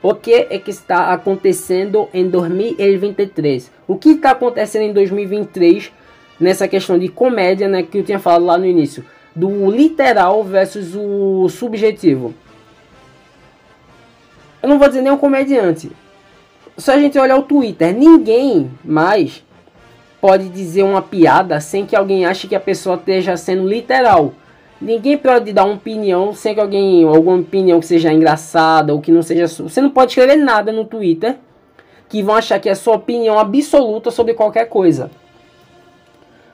[0.01, 3.71] O que é que está acontecendo em 2023?
[3.87, 5.91] O que está acontecendo em 2023
[6.39, 10.93] nessa questão de comédia, né, que eu tinha falado lá no início, do literal versus
[10.93, 12.33] o subjetivo.
[14.61, 15.91] Eu não vou dizer nem um comediante.
[16.75, 19.43] Se a gente olhar o Twitter, ninguém mais
[20.19, 24.33] pode dizer uma piada sem que alguém ache que a pessoa esteja sendo literal.
[24.81, 29.11] Ninguém pode dar uma opinião sem que alguém, alguma opinião que seja engraçada ou que
[29.11, 29.45] não seja.
[29.47, 31.37] Você não pode escrever nada no Twitter
[32.09, 35.11] que vão achar que é sua opinião absoluta sobre qualquer coisa.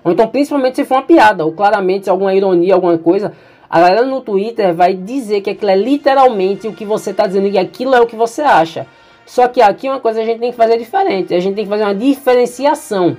[0.03, 3.33] Ou então, principalmente se for uma piada, ou claramente alguma ironia, alguma coisa,
[3.69, 7.47] a galera no Twitter vai dizer que aquilo é literalmente o que você está dizendo
[7.47, 8.85] e aquilo é o que você acha.
[9.29, 11.69] Só que aqui uma coisa a gente tem que fazer diferente, a gente tem que
[11.69, 13.15] fazer uma diferenciação.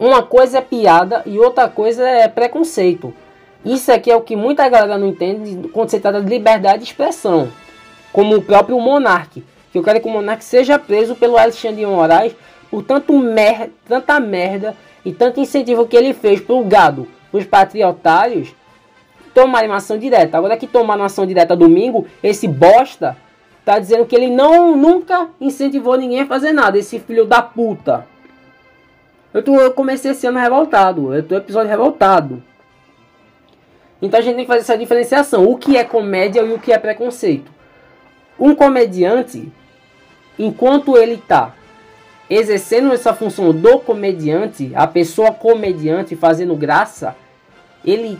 [0.00, 3.12] Uma coisa é piada e outra coisa é preconceito.
[3.62, 6.84] Isso aqui é o que muita galera não entende quando se trata de liberdade de
[6.84, 7.52] expressão.
[8.14, 9.44] Como o próprio Monark.
[9.70, 12.34] Que eu quero que o Monark seja preso pelo Alexandre de Moraes
[12.70, 18.54] por tanto mer tanta merda e tanto incentivo que ele fez pro gado, os patriotários,
[19.34, 20.38] tomar uma ação direta.
[20.38, 23.18] Agora que tomar uma ação direta domingo, esse bosta
[23.66, 28.06] tá dizendo que ele não nunca incentivou ninguém a fazer nada, esse filho da puta.
[29.34, 32.40] Eu, tô, eu comecei esse ano revoltado, eu tô episódio revoltado.
[34.00, 36.72] Então a gente tem que fazer essa diferenciação, o que é comédia e o que
[36.72, 37.50] é preconceito.
[38.38, 39.52] Um comediante,
[40.38, 41.52] enquanto ele tá
[42.30, 47.16] exercendo essa função do comediante, a pessoa comediante fazendo graça,
[47.84, 48.16] ele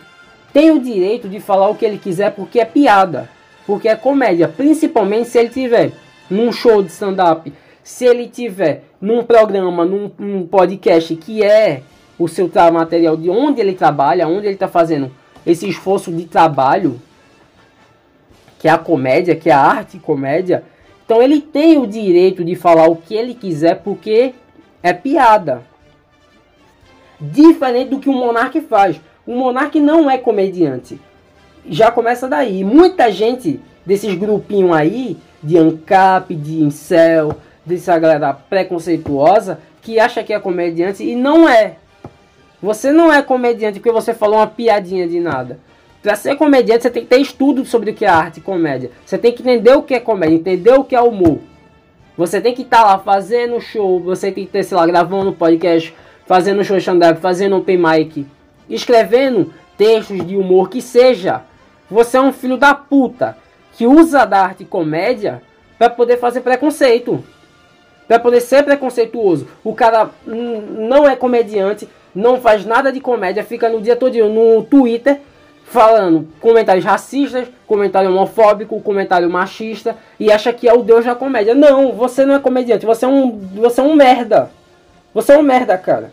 [0.53, 3.36] tem o direito de falar o que ele quiser porque é piada,
[3.67, 5.93] porque é comédia, principalmente se ele tiver
[6.31, 7.53] num show de stand-up,
[7.83, 11.83] se ele tiver num programa, num, num, podcast que é
[12.19, 15.11] o seu material de onde ele trabalha, onde ele está fazendo
[15.45, 17.01] esse esforço de trabalho,
[18.59, 20.65] que é a comédia, que é a arte comédia,
[21.05, 24.35] então ele tem o direito de falar o que ele quiser porque
[24.83, 25.63] é piada.
[27.21, 29.01] Diferente do que o Monark faz.
[29.27, 31.01] O Monark não é comediante.
[31.69, 32.65] Já começa daí.
[32.65, 40.33] Muita gente desses grupinhos aí, de ANCAP, de Incel, dessa galera preconceituosa, que acha que
[40.33, 41.77] é comediante e não é.
[42.63, 45.59] Você não é comediante porque você falou uma piadinha de nada.
[46.03, 48.91] Para ser comediante, você tem que ter estudo sobre o que é arte e comédia.
[49.05, 51.41] Você tem que entender o que é comédia, entender o que é humor.
[52.17, 55.33] Você tem que estar tá lá fazendo show, você tem que ter, sei lá, gravando
[55.33, 58.27] podcast, fazendo show stand-up, fazendo open mic,
[58.71, 61.43] escrevendo textos de humor que seja.
[61.91, 63.37] Você é um filho da puta
[63.73, 65.43] que usa da arte comédia
[65.79, 67.23] para poder fazer preconceito.
[68.09, 69.47] Para poder ser preconceituoso.
[69.63, 74.63] O cara não é comediante, não faz nada de comédia, fica no dia todo no
[74.63, 75.21] Twitter
[75.65, 81.55] falando comentários racistas, comentário homofóbico, comentário machista e acha que é o deus da comédia.
[81.55, 84.51] Não, você não é comediante, você é um, você é um merda.
[85.13, 86.13] Você é um merda, cara.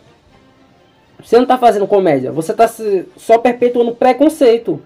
[1.22, 2.68] Você não tá fazendo comédia, você tá
[3.16, 4.82] só perpetuando preconceito.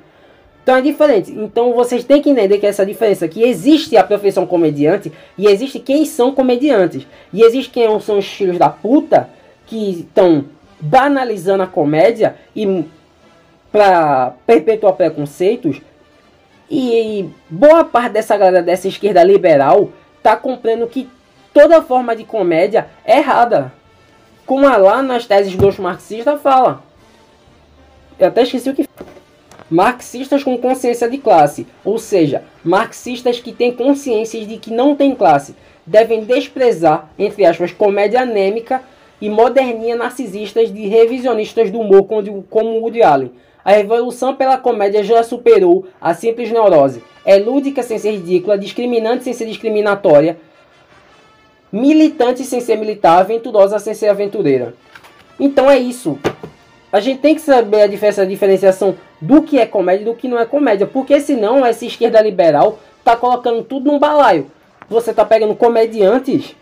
[0.69, 1.33] Então é diferente.
[1.33, 5.79] Então vocês têm que entender que essa diferença que existe a profissão comediante e existe
[5.81, 7.07] quem são comediantes.
[7.33, 9.31] E existe quem são os filhos da puta
[9.65, 10.45] que estão
[10.79, 12.85] banalizando a comédia e
[13.73, 15.81] para perpetuar preconceitos.
[16.71, 19.89] E boa parte dessa galera dessa esquerda liberal
[20.23, 21.09] tá comprando que
[21.55, 23.73] toda forma de comédia é errada.
[24.45, 26.83] Como lá nas teses dos marxistas fala.
[28.19, 28.87] Eu até esqueci o que
[29.71, 35.15] Marxistas com consciência de classe, ou seja, marxistas que têm consciência de que não tem
[35.15, 35.55] classe,
[35.87, 38.83] devem desprezar, entre aspas, comédia anêmica
[39.21, 42.07] e moderninha narcisistas de revisionistas do humor
[42.49, 43.33] como Woody Allen
[43.69, 47.03] a revolução pela comédia já superou a simples neurose.
[47.23, 50.39] É lúdica sem ser ridícula, discriminante sem ser discriminatória,
[51.71, 54.73] militante sem ser militar, aventurosa sem ser aventureira.
[55.39, 56.19] Então é isso.
[56.91, 60.15] A gente tem que saber a, diferença, a diferenciação do que é comédia e do
[60.15, 60.87] que não é comédia.
[60.87, 64.51] Porque senão essa esquerda liberal tá colocando tudo num balaio.
[64.89, 66.55] Você tá pegando comediantes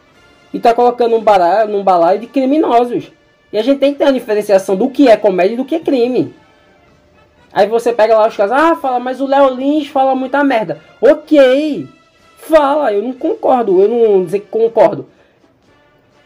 [0.52, 3.10] e tá colocando num balaio, num balaio de criminosos.
[3.52, 5.76] E a gente tem que ter a diferenciação do que é comédia e do que
[5.76, 6.34] é crime.
[7.52, 10.78] Aí você pega lá os caras, ah, fala, mas o Léo Lins fala muita merda.
[11.00, 11.88] Ok,
[12.36, 15.06] fala, eu não concordo, eu não dizer que concordo.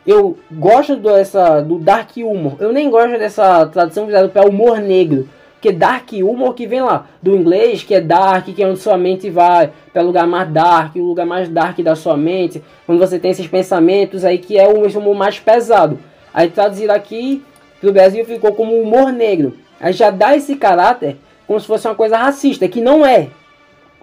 [0.06, 5.28] Eu gosto dessa, do dark humor, eu nem gosto dessa tradução visada para humor negro.
[5.60, 8.96] Que dark humor que vem lá do inglês, que é dark, que é onde sua
[8.96, 12.98] mente vai para o lugar mais dark, o lugar mais dark da sua mente, quando
[12.98, 15.98] você tem esses pensamentos aí que é o humor mais pesado.
[16.32, 17.44] Aí traduzido aqui
[17.80, 19.58] pro Brasil ficou como humor negro.
[19.78, 23.28] Aí já dá esse caráter como se fosse uma coisa racista, que não é.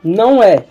[0.03, 0.65] Não é.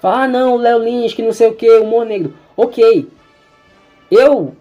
[0.00, 2.34] Fala, ah, não, Léo Lins, que não sei o que, humor negro.
[2.56, 3.08] Ok.
[4.10, 4.54] Eu,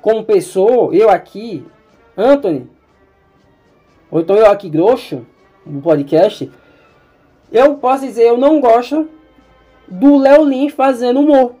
[0.00, 1.66] como pessoa, eu aqui,
[2.16, 2.66] Anthony,
[4.10, 5.26] ou então eu aqui, Grosso,
[5.64, 6.50] no podcast,
[7.52, 9.08] eu posso dizer, eu não gosto
[9.88, 11.54] do Léo Lins fazendo humor.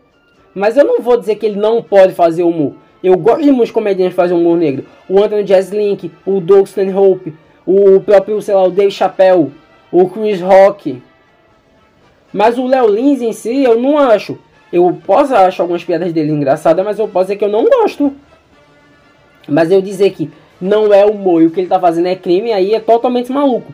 [0.54, 2.74] Mas eu não vou dizer que ele não pode fazer humor.
[3.02, 4.86] Eu gosto de muitos comediantes que humor negro.
[5.08, 7.34] O Anthony Jeselnik, o Doug Stanhope,
[7.66, 9.52] o próprio, sei lá, o Dave Chappelle,
[9.92, 11.02] o Chris Rock.
[12.32, 14.38] Mas o Léo Lins em si, eu não acho.
[14.72, 18.12] Eu posso achar algumas piadas dele engraçadas, mas eu posso dizer que eu não gosto.
[19.48, 20.30] Mas eu dizer que
[20.60, 23.72] não é humor e o que ele tá fazendo é crime, aí é totalmente maluco.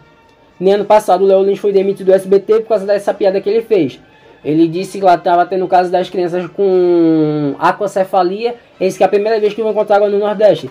[0.59, 3.49] Nem ano passado o Léo Lins foi demitido do SBT por causa dessa piada que
[3.49, 4.01] ele fez.
[4.45, 8.57] Ele disse que lá estava tendo caso das crianças com aquacefalia.
[8.81, 10.68] Esse que é a primeira vez que vão encontrar agora no Nordeste.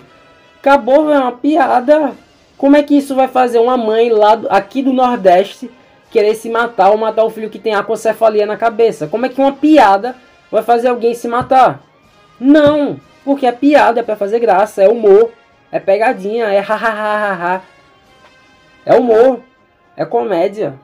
[0.60, 2.12] Acabou, é uma piada.
[2.58, 5.70] Como é que isso vai fazer uma mãe lá aqui do Nordeste
[6.10, 9.06] querer se matar ou matar o filho que tem aquacefalia na cabeça?
[9.06, 10.14] Como é que uma piada
[10.50, 11.82] vai fazer alguém se matar?
[12.38, 15.30] Não, porque a piada é para fazer graça, é humor,
[15.72, 17.62] é pegadinha, é ha ha ha ha.
[18.84, 19.40] É humor,
[19.96, 20.74] é comédia.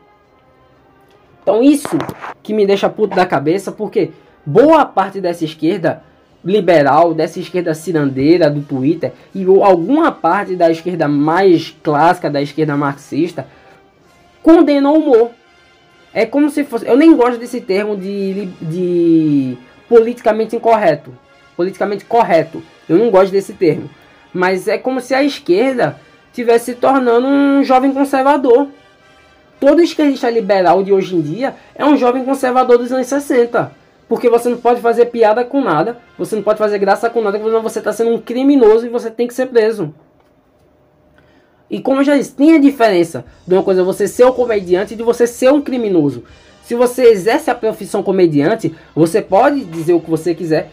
[1.42, 1.98] Então isso
[2.42, 4.12] que me deixa puto da cabeça, porque
[4.46, 6.02] boa parte dessa esquerda
[6.42, 12.76] liberal, dessa esquerda cirandeira do Twitter e alguma parte da esquerda mais clássica, da esquerda
[12.76, 13.46] marxista,
[14.42, 15.30] condena o humor.
[16.14, 16.86] É como se fosse.
[16.86, 21.12] Eu nem gosto desse termo de, de politicamente incorreto.
[21.54, 22.62] Politicamente correto.
[22.88, 23.90] Eu não gosto desse termo.
[24.32, 25.98] Mas é como se a esquerda
[26.32, 28.68] tivesse se tornando um jovem conservador.
[29.60, 33.72] Todo esquerdista liberal de hoje em dia é um jovem conservador dos anos 60.
[34.08, 37.38] Porque você não pode fazer piada com nada, você não pode fazer graça com nada,
[37.38, 39.92] porque você está sendo um criminoso e você tem que ser preso.
[41.70, 44.94] E como eu já disse, tem a diferença de uma coisa você ser um comediante
[44.94, 46.24] e de você ser um criminoso.
[46.62, 50.70] Se você exerce a profissão comediante, você pode dizer o que você quiser,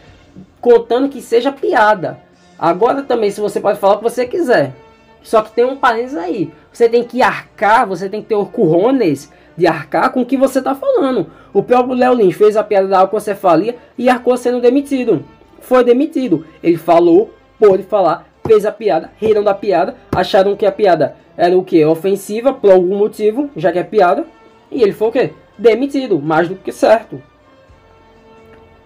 [0.62, 2.20] contando que seja piada.
[2.58, 4.74] Agora também, se você pode falar o que você quiser.
[5.22, 6.52] Só que tem um parênteses aí.
[6.72, 10.60] Você tem que arcar, você tem que ter currones de arcar com o que você
[10.60, 11.32] está falando.
[11.54, 15.26] O próprio Léo Lins fez a piada da alcocefalia e arcou sendo demitido.
[15.60, 16.46] Foi demitido.
[16.62, 21.58] Ele falou, pôde falar, fez a piada, riram da piada, acharam que a piada era
[21.58, 21.84] o que?
[21.84, 24.26] Ofensiva por algum motivo, já que é piada.
[24.72, 25.34] E ele foi o que?
[25.58, 27.22] Demitido, mais do que certo.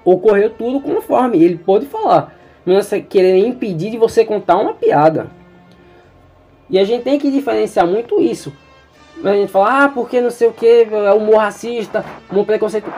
[0.05, 2.34] Ocorreu tudo conforme ele pôde falar.
[2.65, 5.31] Não é querer impedir de você contar uma piada.
[6.69, 8.53] E a gente tem que diferenciar muito isso.
[9.23, 12.95] A gente fala, ah, porque não sei o que, é humor racista, humor preconceituoso.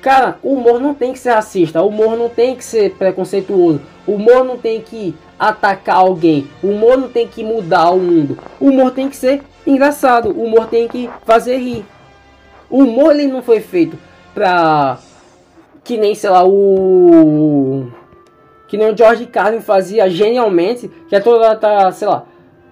[0.00, 3.80] Cara, o humor não tem que ser racista, o humor não tem que ser preconceituoso,
[4.06, 8.38] o humor não tem que atacar alguém, o humor não tem que mudar o mundo.
[8.60, 11.86] O humor tem que ser engraçado, o humor tem que fazer rir.
[12.68, 13.98] O humor ele não foi feito
[14.34, 14.98] pra.
[15.82, 17.88] Que nem, sei lá, o.
[18.66, 22.24] Que nem o George Carlin fazia genialmente, que é toda, tá, sei lá,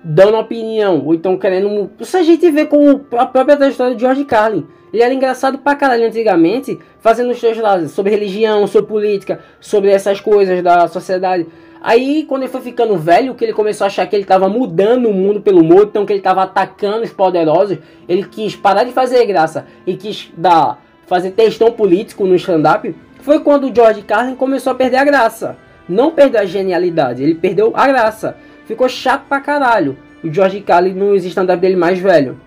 [0.02, 1.90] dando opinião, ou então querendo.
[2.00, 4.66] Isso a gente vê com a própria história de George Carlin.
[4.92, 9.90] Ele era engraçado pra caralho antigamente, fazendo os seus lados sobre religião, sobre política, sobre
[9.90, 11.46] essas coisas da sociedade.
[11.80, 15.06] Aí, quando ele foi ficando velho, que ele começou a achar que ele estava mudando
[15.06, 17.78] o mundo pelo mundo, então que ele estava atacando os poderosos,
[18.08, 22.94] ele quis parar de fazer graça e quis dar, fazer textão político no stand-up.
[23.20, 25.56] Foi quando o George Carlin começou a perder a graça.
[25.88, 28.36] Não perdeu a genialidade, ele perdeu a graça.
[28.66, 29.96] Ficou chato pra caralho.
[30.22, 32.38] O George Carlin no stand-up dele mais velho.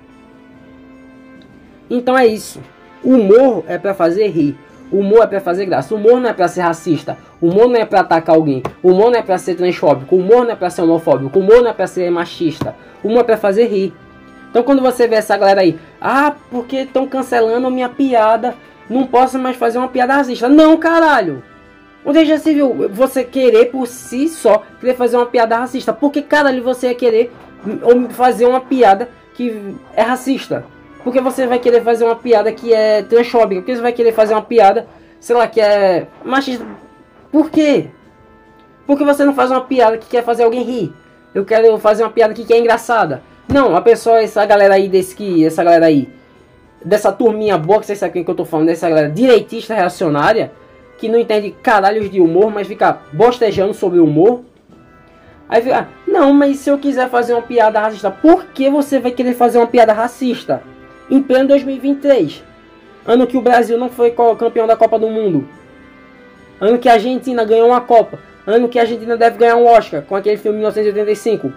[1.90, 2.62] Então é isso.
[3.04, 4.58] O humor é para fazer rir.
[4.92, 5.94] O humor é para fazer graça.
[5.94, 7.18] O humor não é para ser racista.
[7.42, 8.64] O humor não é para atacar alguém.
[8.82, 10.16] O humor não é para ser transfóbico.
[10.16, 11.38] O humor não é para ser homofóbico.
[11.38, 12.76] O humor não é para ser machista.
[13.04, 13.94] O humor é para fazer rir.
[14.50, 18.56] Então quando você vê essa galera aí, ah, porque estão cancelando minha piada,
[18.90, 20.48] não posso mais fazer uma piada racista.
[20.48, 21.44] Não, caralho.
[22.06, 25.92] Onde já se viu você querer por si só querer fazer uma piada racista?
[25.92, 27.32] Por que caralho você ia querer
[28.12, 30.64] fazer uma piada que é racista?
[31.04, 33.62] Porque você vai querer fazer uma piada que é transfóbica?
[33.62, 34.88] Porque você vai querer fazer uma piada,
[35.20, 36.66] sei lá, que é machista?
[37.32, 37.88] Por quê?
[38.86, 40.94] Porque você não faz uma piada que quer fazer alguém rir?
[41.34, 43.24] Eu quero fazer uma piada que é engraçada.
[43.48, 46.08] Não, a pessoa, essa galera aí desse que, essa galera aí,
[46.84, 50.52] dessa turminha boa, que vocês sabem quem que eu tô falando, dessa galera direitista reacionária,
[50.98, 54.42] que não entende caralhos de humor, mas fica bostejando sobre o humor.
[55.48, 59.12] Aí fica, não, mas se eu quiser fazer uma piada racista, por que você vai
[59.12, 60.64] querer fazer uma piada racista?
[61.10, 62.44] Em pleno 2023,
[63.06, 65.48] ano que o Brasil não foi campeão da Copa do Mundo,
[66.60, 68.18] ano que a Argentina ganhou uma Copa,
[68.48, 71.54] ano que a Argentina deve ganhar um Oscar com aquele filme 1985.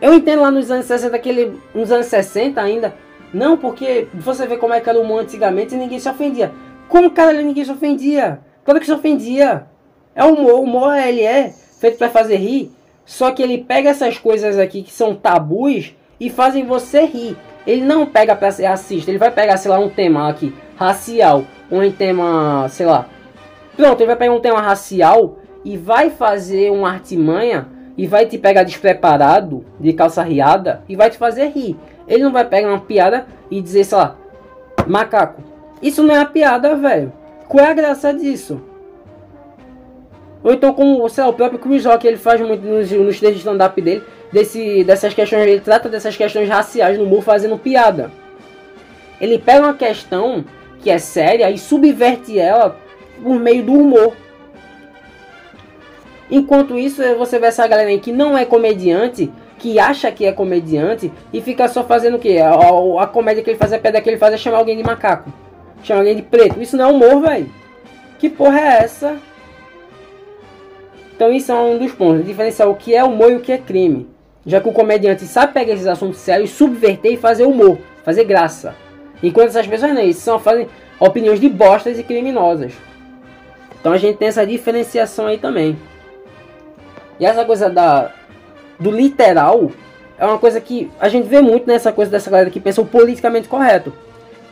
[0.00, 2.92] Eu entendo lá nos anos 60, aquele, nos anos 60 ainda.
[3.32, 6.52] Não, porque você vê como é que era o humor antigamente e ninguém se ofendia.
[6.88, 8.40] Como cara ninguém se ofendia?
[8.64, 9.66] Claro que se ofendia.
[10.14, 12.70] É humor, humor ele é feito para fazer rir.
[13.04, 17.36] Só que ele pega essas coisas aqui que são tabus e fazem você rir.
[17.66, 21.44] Ele não pega para ser racista, ele vai pegar, sei lá, um tema aqui, racial,
[21.70, 23.06] um tema, sei lá.
[23.76, 28.38] Pronto, ele vai pegar um tema racial e vai fazer uma artimanha e vai te
[28.38, 31.76] pegar despreparado, de calça riada, e vai te fazer rir.
[32.06, 34.16] Ele não vai pegar uma piada e dizer, sei lá,
[34.86, 35.42] macaco.
[35.80, 37.12] Isso não é uma piada, velho.
[37.48, 38.60] Qual é a graça disso?
[40.42, 43.30] Ou então, como sei lá, o próprio Chris Rock ele faz muito nos, nos de
[43.32, 48.10] stand-up dele, desse, dessas questões, ele trata dessas questões raciais no humor fazendo piada.
[49.20, 50.44] Ele pega uma questão
[50.80, 52.76] que é séria e subverte ela
[53.22, 54.16] por meio do humor.
[56.28, 59.30] Enquanto isso, você vê essa galera aí que não é comediante,
[59.62, 62.36] que acha que é comediante e fica só fazendo o que?
[62.36, 64.76] A, a, a, comédia que ele faz, a pedra que ele faz é chamar alguém
[64.76, 65.32] de macaco.
[65.84, 66.60] Chamar alguém de preto.
[66.60, 67.48] Isso não é humor, velho.
[68.18, 69.16] Que porra é essa?
[71.14, 72.26] Então isso é um dos pontos.
[72.26, 74.08] Diferenciar o que é humor e o que é crime.
[74.44, 77.78] Já que o comediante sabe pegar esses assuntos sérios, subverter e fazer humor.
[78.04, 78.74] Fazer graça.
[79.22, 80.66] Enquanto essas pessoas não, só fazem
[80.98, 82.72] opiniões de bostas e criminosas.
[83.78, 85.78] Então a gente tem essa diferenciação aí também.
[87.20, 88.10] E essa coisa da
[88.82, 89.70] do literal
[90.18, 92.86] é uma coisa que a gente vê muito nessa coisa dessa galera que pensa o
[92.86, 93.92] politicamente correto.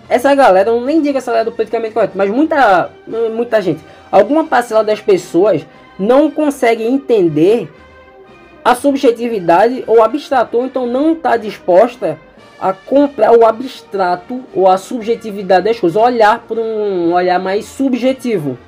[0.08, 4.44] Essa galera, eu nem digo essa galera do politicamente correto, mas muita, muita gente, alguma
[4.44, 5.64] parcela das pessoas
[5.98, 7.70] não consegue entender
[8.64, 12.18] a subjetividade ou abstrato, ou então não está disposta
[12.60, 18.58] a comprar o abstrato ou a subjetividade das coisas, olhar por um olhar mais subjetivo.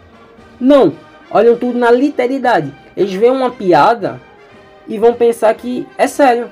[0.60, 0.94] Não,
[1.30, 2.72] olham tudo na literalidade.
[2.96, 4.20] Eles veem uma piada
[4.86, 6.50] e vão pensar que é sério.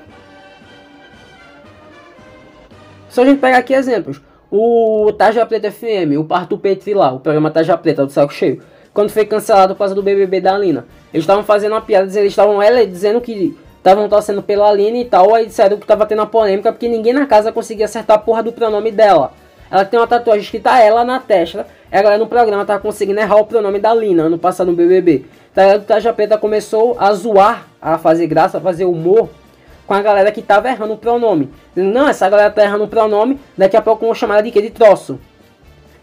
[3.09, 4.21] Só a gente pegar aqui exemplos.
[4.49, 8.61] O Taja Preta FM, o Parto Petri lá, o programa Taja Preta do Saco Cheio,
[8.93, 12.31] quando foi cancelado por causa do BBB da Alina, eles estavam fazendo uma piada, eles
[12.31, 16.19] estavam ela dizendo que estavam torcendo pela Alina e tal, aí disseram que estava tendo
[16.19, 19.31] uma polêmica porque ninguém na casa conseguia acertar a porra do pronome dela.
[19.71, 21.65] Ela tem uma tatuagem escrita ela na testa.
[21.89, 25.25] Ela no programa tava conseguindo errar o pronome da Lina ano passado no BBB.
[25.53, 29.29] Tá, o Taja Preta começou a zoar, a fazer graça, a fazer humor
[29.85, 31.49] com a galera que tava errando o pronome.
[31.75, 34.61] Não, essa galera tá errando o pronome, daqui a pouco vão chamar de que?
[34.61, 35.19] De troço.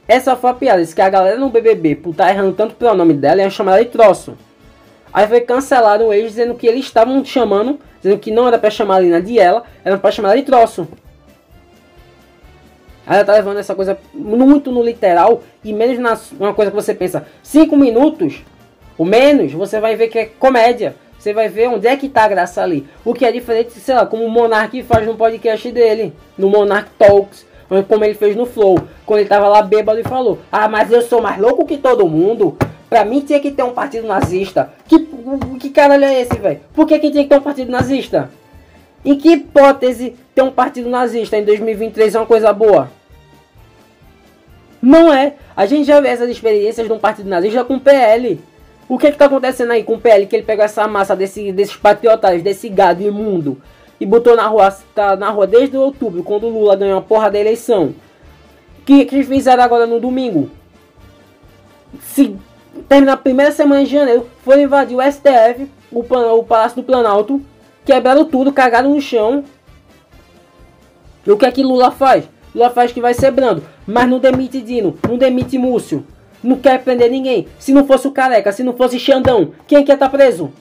[0.06, 3.14] Essa foi a piada, que a galera no BBB, por tá errando tanto o pronome
[3.14, 4.36] dela, ia chamar ela de troço.
[5.12, 8.96] Aí foi cancelado eles dizendo que eles estavam chamando, dizendo que não era para chamar
[8.96, 10.86] a Lina de ela, era para chamar ela de troço.
[13.06, 16.94] Ela tá levando essa coisa muito no literal e menos na uma coisa que você
[16.94, 18.42] pensa, 5 minutos,
[18.98, 20.96] o menos, você vai ver que é comédia.
[21.18, 22.86] Você vai ver onde é que tá a graça ali.
[23.04, 26.90] O que é diferente, sei lá, como o Monark faz no podcast dele, no Monark
[26.96, 27.44] Talks,
[27.88, 31.02] como ele fez no Flow, quando ele tava lá bêbado e falou: Ah, mas eu
[31.02, 32.56] sou mais louco que todo mundo.
[32.88, 34.72] Pra mim tinha que ter um partido nazista.
[34.86, 35.06] Que,
[35.60, 36.60] que caralho é esse, velho?
[36.72, 38.30] Por que, que tinha que ter um partido nazista?
[39.04, 42.90] Em que hipótese ter um partido nazista em 2023 é uma coisa boa?
[44.80, 45.34] Não é.
[45.54, 48.40] A gente já vê essas experiências de um partido nazista com PL.
[48.88, 50.26] O que é que tá acontecendo aí com o PL?
[50.26, 53.60] Que ele pegou essa massa desse, desses patriotas, desse gado imundo
[54.00, 57.30] e botou na rua, tá na rua desde outubro, quando o Lula ganhou a porra
[57.30, 57.94] da eleição.
[58.86, 60.50] Que que fizeram agora no domingo?
[62.00, 62.36] Se
[62.88, 67.42] terminar a primeira semana de janeiro, foram invadir o STF, o, o Palácio do Planalto,
[67.84, 69.44] quebraram tudo, cagaram no chão.
[71.26, 72.28] E o que é que Lula faz?
[72.54, 76.06] Lula faz que vai ser brando, mas não demite Dino, não demite Múcio.
[76.42, 77.48] Não quer prender ninguém.
[77.58, 80.52] Se não fosse o Careca, se não fosse Xandão, quem quer estar tá preso?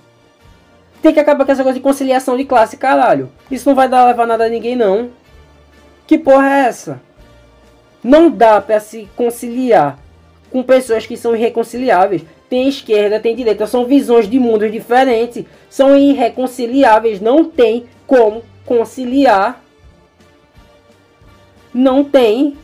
[1.01, 3.29] Tem que acabar com essa coisa de conciliação de classe, caralho.
[3.51, 5.09] Isso não vai dar levar nada a ninguém, não.
[6.07, 7.01] Que porra é essa?
[8.03, 9.99] Não dá para se conciliar
[10.49, 12.23] com pessoas que são irreconciliáveis.
[12.49, 19.61] Tem esquerda, tem direita, são visões de mundos diferentes, são irreconciliáveis, não tem como conciliar.
[21.73, 22.57] Não tem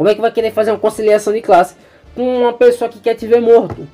[0.00, 1.74] como é que vai querer fazer uma conciliação de classe
[2.14, 3.86] com uma pessoa que quer te ver morto?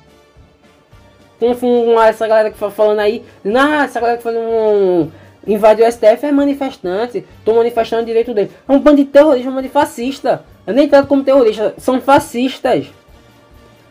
[1.37, 5.11] Com essa galera que foi falando aí, não, essa galera que um,
[5.45, 8.49] invadiu o STF é manifestante, estão manifestando o direito dele.
[8.69, 10.45] É um bando de terrorista, um bando de fascista.
[10.65, 12.87] Eu nem tanto como terrorista, são fascistas.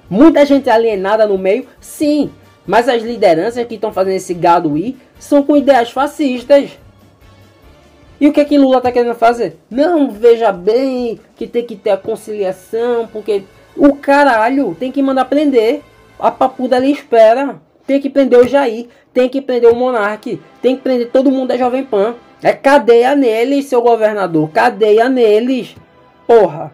[0.08, 2.30] Muita gente alienada no meio, sim.
[2.66, 6.70] Mas as lideranças que estão fazendo esse gado ir são com ideias fascistas.
[8.20, 9.58] E o que é que Lula está querendo fazer?
[9.70, 13.44] Não, veja bem que tem que ter a conciliação, porque
[13.76, 15.82] o caralho tem que mandar prender.
[16.18, 17.60] A papuda ali espera.
[17.86, 21.48] Tem que prender o Jair, tem que prender o Monarque, tem que prender todo mundo
[21.48, 22.16] da Jovem Pan.
[22.42, 25.76] É cadeia neles, seu governador, cadeia neles.
[26.26, 26.72] Porra.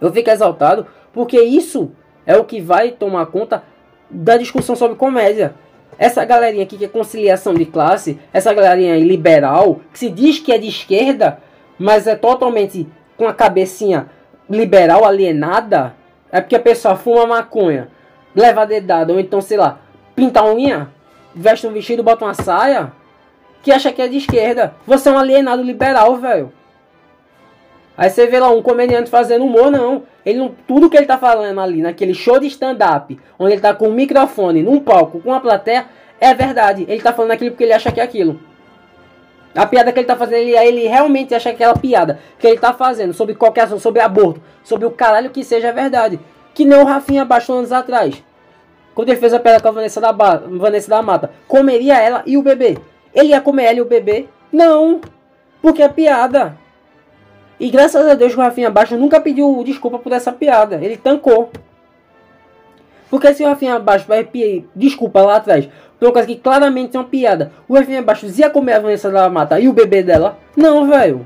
[0.00, 1.90] Eu fico exaltado porque isso
[2.24, 3.64] é o que vai tomar conta
[4.08, 5.54] da discussão sobre comédia.
[6.02, 10.50] Essa galerinha aqui que é conciliação de classe, essa galerinha liberal, que se diz que
[10.50, 11.38] é de esquerda,
[11.78, 14.10] mas é totalmente com a cabecinha
[14.50, 15.94] liberal alienada,
[16.32, 17.86] é porque a pessoa fuma maconha,
[18.34, 19.78] leva dedada, ou então, sei lá,
[20.16, 20.88] pinta unha,
[21.32, 22.90] veste um vestido, bota uma saia,
[23.62, 24.74] que acha que é de esquerda.
[24.84, 26.52] Você é um alienado liberal, velho.
[27.96, 30.04] Aí você vê lá um comediante fazendo humor, não.
[30.24, 33.74] Ele não, tudo que ele tá falando ali naquele show de stand-up, onde ele tá
[33.74, 35.86] com um microfone num palco com uma plateia,
[36.20, 36.86] é verdade.
[36.88, 38.40] Ele tá falando aquilo porque ele acha que é aquilo.
[39.54, 42.58] A piada que ele tá fazendo, ele, ele realmente acha que aquela piada que ele
[42.58, 46.18] tá fazendo sobre qualquer assunto, sobre aborto, sobre o caralho que seja é verdade.
[46.54, 48.22] Que nem o Rafinha baixou anos atrás.
[48.94, 52.22] Quando ele fez a piada com a Vanessa da, ba Vanessa da Mata, comeria ela
[52.24, 52.78] e o bebê.
[53.14, 54.26] Ele ia comer ela e o bebê?
[54.50, 55.00] Não.
[55.60, 56.56] Porque é piada.
[57.62, 60.80] E graças a Deus o Rafinha Baixo nunca pediu desculpa por essa piada.
[60.82, 61.48] Ele tancou.
[63.08, 66.98] Porque se o Rafinha Baixo vai pedir desculpa lá atrás por coisa que claramente é
[66.98, 70.36] uma piada, o Rafinha Baixo ia comer a Vanessa da Mata e o bebê dela?
[70.56, 71.24] Não, velho.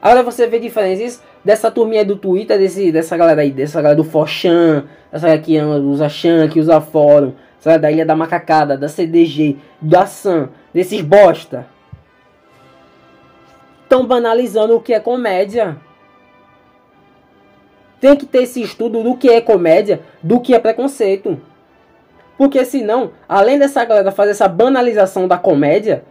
[0.00, 4.04] Agora você vê diferenças dessa turminha do Twitter, desse, dessa galera aí, dessa galera do
[4.04, 8.88] Forchan, essa galera que usa Chan, que usa fórum, essa da Ilha da Macacada, da
[8.88, 11.66] CDG, da Sam, desses bosta
[13.92, 15.76] estão banalizando o que é comédia.
[18.00, 21.38] Tem que ter esse estudo do que é comédia, do que é preconceito.
[22.38, 26.04] Porque senão, além dessa galera fazer essa banalização da comédia,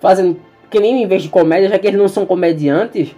[0.00, 3.14] fazendo que nem em vez de comédia, já que eles não são comediantes,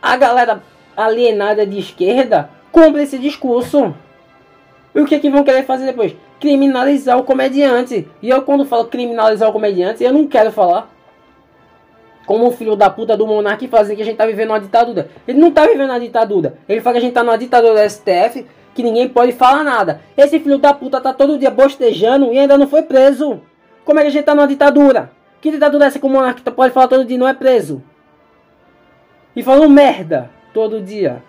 [0.00, 0.62] a galera
[0.96, 3.94] alienada de esquerda compra esse discurso.
[4.94, 6.16] E o que, é que vão querer fazer depois?
[6.40, 8.08] Criminalizar o comediante.
[8.22, 10.90] E eu, quando falo criminalizar o comediante, eu não quero falar
[12.26, 15.08] como o filho da puta do monarca fazem que a gente tá vivendo uma ditadura.
[15.26, 16.58] Ele não tá vivendo uma ditadura.
[16.68, 20.00] Ele fala que a gente tá numa ditadura do STF, que ninguém pode falar nada.
[20.16, 23.40] Esse filho da puta tá todo dia bostejando e ainda não foi preso.
[23.84, 25.10] Como é que a gente tá numa ditadura?
[25.40, 27.82] Que ditadura é essa que o monarca pode falar todo dia e não é preso?
[29.34, 31.22] E falando merda todo dia.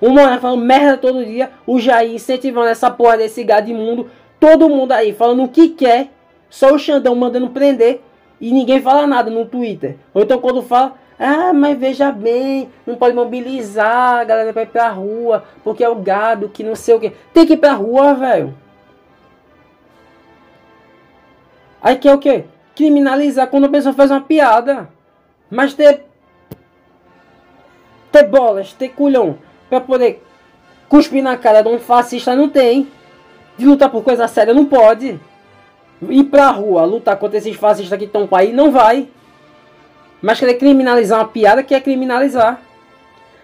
[0.00, 1.50] O monarca falando merda todo dia.
[1.66, 4.10] O Jair incentivando essa porra desse gado imundo.
[4.40, 6.08] Todo mundo aí falando o que quer.
[6.48, 8.00] Só o Xandão mandando prender
[8.44, 9.96] e ninguém fala nada no Twitter.
[10.12, 14.90] Ou então quando fala, ah, mas veja bem, não pode mobilizar a galera ir pra
[14.90, 17.10] rua, porque é o gado que não sei o que.
[17.32, 18.54] Tem que ir pra rua, velho.
[21.80, 22.44] Aí que é o que?
[22.76, 24.90] Criminalizar quando a pessoa faz uma piada.
[25.50, 26.04] Mas ter.
[28.12, 29.38] Ter bolas, ter culhão
[29.70, 30.22] pra poder
[30.86, 32.92] cuspir na cara de um fascista não tem.
[33.56, 35.18] De lutar por coisa séria não pode
[36.08, 39.08] ir pra rua lutar contra esses fascistas que estão aí, não vai.
[40.20, 42.60] Mas querer criminalizar uma piada que é criminalizar.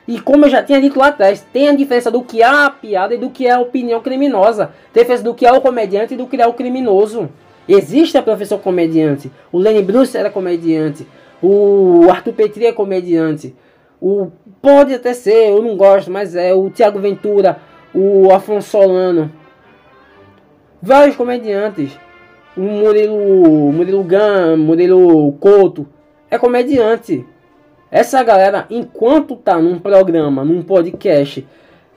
[0.09, 2.70] E como eu já tinha dito lá atrás, tem a diferença do que é a
[2.70, 4.72] piada e do que é a opinião criminosa.
[4.92, 7.28] Tem a diferença do que é o comediante e do que é o criminoso.
[7.68, 9.30] Existe a professor comediante.
[9.53, 11.07] O Lenny Bruce era comediante.
[11.42, 13.55] O Arthur Petri é comediante.
[14.01, 17.59] O pode até ser, eu não gosto, mas é o Tiago Ventura,
[17.94, 19.30] o Afonso Solano.
[20.82, 21.96] Vários comediantes
[22.61, 25.88] o Murilo, Murilo Gun, Murilo Couto,
[26.30, 27.24] é comediante.
[27.90, 31.46] Essa galera, enquanto tá num programa, num podcast,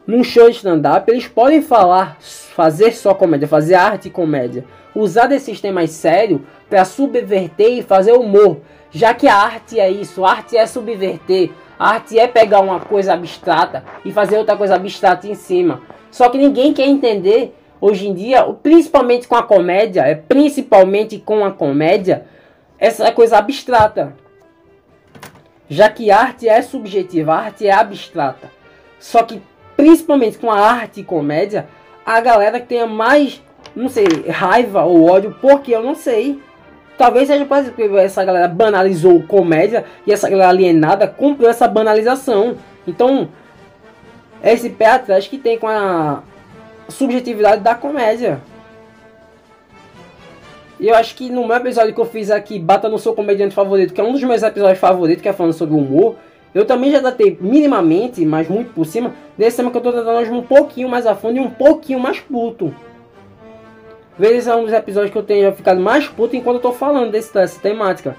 [0.07, 4.63] num show de stand-up, eles podem falar, fazer só comédia, fazer arte e comédia.
[4.95, 6.39] Usar desses temas sérios
[6.69, 8.61] para subverter e fazer humor.
[8.89, 12.79] Já que a arte é isso, a arte é subverter, a arte é pegar uma
[12.79, 15.81] coisa abstrata e fazer outra coisa abstrata em cima.
[16.09, 17.53] Só que ninguém quer entender
[17.83, 22.25] hoje em dia, principalmente com a comédia, é principalmente com a comédia,
[22.79, 24.15] essa coisa abstrata.
[25.67, 28.49] Já que arte é subjetiva, arte é abstrata.
[29.01, 29.41] Só que
[29.75, 31.67] principalmente com a arte e comédia,
[32.05, 33.43] a galera que tenha mais,
[33.75, 36.41] não sei, raiva ou ódio, porque eu não sei.
[36.97, 41.67] Talvez seja por exemplo, que essa galera banalizou comédia e essa galera alienada cumpriu essa
[41.67, 42.55] banalização.
[42.87, 43.27] Então,
[44.41, 46.23] esse pé atrás que tem com a
[46.89, 48.41] subjetividade da comédia.
[50.79, 53.55] E eu acho que no meu episódio que eu fiz aqui, Bata no seu comediante
[53.55, 56.15] favorito, que é um dos meus episódios favoritos, que é falando sobre humor,
[56.53, 60.19] eu também já datei minimamente, mas muito por cima, desse tema que eu tô tratando
[60.19, 62.75] hoje um pouquinho mais a fundo e um pouquinho mais puto.
[64.17, 67.11] Vezes é um dos episódios que eu tenho ficado mais puto enquanto eu tô falando
[67.11, 68.15] desse, dessa temática.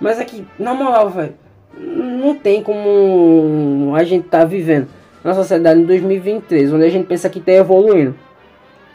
[0.00, 1.34] Mas aqui, na moral, velho,
[1.78, 4.88] não tem como a gente tá vivendo
[5.22, 8.14] na sociedade em 2023, onde a gente pensa que está evoluindo.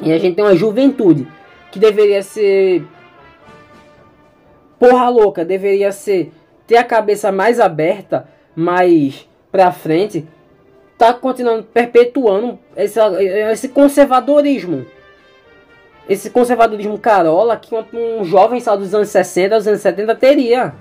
[0.02, 1.28] E a gente tem uma juventude
[1.72, 2.84] que deveria ser
[4.80, 6.32] porra louca, deveria ser
[6.66, 10.28] ter a cabeça mais aberta, mais pra frente,
[10.98, 13.00] tá continuando perpetuando esse,
[13.52, 14.86] esse conservadorismo.
[16.10, 20.74] Esse conservadorismo carola que um, um jovem saiu dos anos 60, dos anos 70 teria.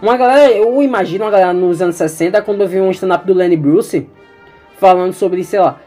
[0.00, 3.34] Uma galera, eu imagino uma galera nos anos 60, quando eu vi um stand-up do
[3.34, 4.06] Lenny Bruce
[4.78, 5.78] falando sobre, sei lá,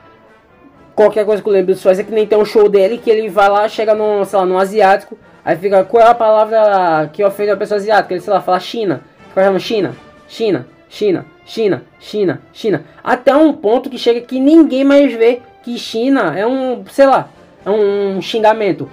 [0.96, 3.10] qualquer coisa que o Lenny Bruce faz, é que nem tem um show dele que
[3.10, 7.10] ele vai lá, chega no, sei lá, no asiático, aí fica, qual é a palavra
[7.12, 8.14] que ofende a pessoa asiática?
[8.14, 9.02] Ele, sei lá, fala China.
[9.30, 9.96] Fica China,
[10.28, 12.84] China, China, China, China, China.
[13.04, 17.30] Até um ponto que chega que ninguém mais vê que China é um, sei lá,
[17.66, 18.90] é um xingamento.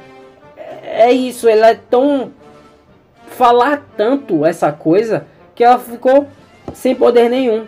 [0.85, 2.31] É isso, ele é tão
[3.27, 6.27] falar tanto essa coisa que ela ficou
[6.73, 7.67] sem poder nenhum.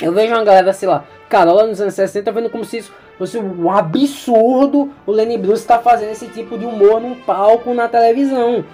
[0.00, 3.38] Eu vejo uma galera, sei lá, Carola nos anos 60 vendo como se isso fosse
[3.38, 7.88] um absurdo o Lenny Bruce estar tá fazendo esse tipo de humor num palco na
[7.88, 8.64] televisão.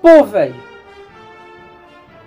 [0.00, 0.54] Pô, velho.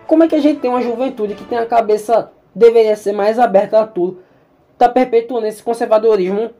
[0.07, 3.37] Como é que a gente tem uma juventude que tem a cabeça deveria ser mais
[3.37, 4.21] aberta a tudo,
[4.77, 6.51] tá perpetuando esse conservadorismo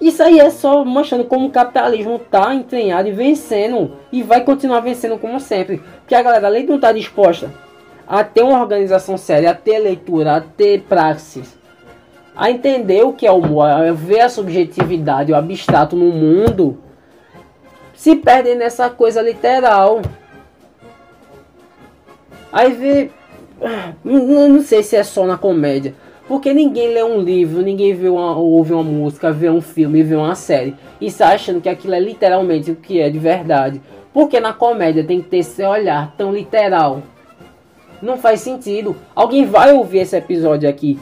[0.00, 3.96] isso aí é só mostrando como o capitalismo tá entranhado e vencendo.
[4.12, 5.82] E vai continuar vencendo como sempre.
[5.98, 7.50] Porque a galera, além de não estar tá disposta
[8.08, 11.58] a ter uma organização séria, a ter leitura, a ter praxis,
[12.34, 16.78] a entender o que é o humor, a ver a subjetividade, o abstrato no mundo,
[17.92, 20.00] se perdem nessa coisa literal.
[22.50, 23.10] Aí vê.
[24.04, 25.94] Não sei se é só na comédia.
[26.28, 30.14] Porque ninguém lê um livro, ninguém vê uma, ouve uma música, vê um filme, vê
[30.14, 33.80] uma série e está achando que aquilo é literalmente o que é de verdade.
[34.12, 37.02] Porque na comédia tem que ter esse olhar tão literal.
[38.00, 38.96] Não faz sentido.
[39.14, 40.98] Alguém vai ouvir esse episódio aqui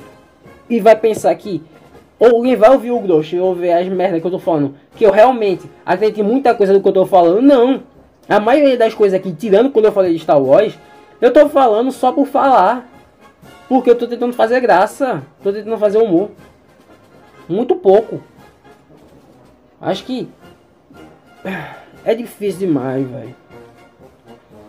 [0.69, 1.63] e vai pensar que.
[2.19, 4.75] Ou alguém vai ouvir o grosso e ouvir as merdas que eu tô falando.
[4.97, 7.43] Que eu realmente acredito em muita coisa do que eu tô falando.
[7.43, 7.83] Não.
[8.29, 10.79] A maioria das coisas aqui, tirando quando eu falei de Star Wars,
[11.21, 12.89] eu tô falando só por falar.
[13.69, 15.23] Porque eu tô tentando fazer graça.
[15.43, 16.31] Tô tentando fazer humor.
[17.49, 18.23] Muito pouco.
[19.81, 20.29] Acho que.
[22.05, 23.35] É difícil demais, velho.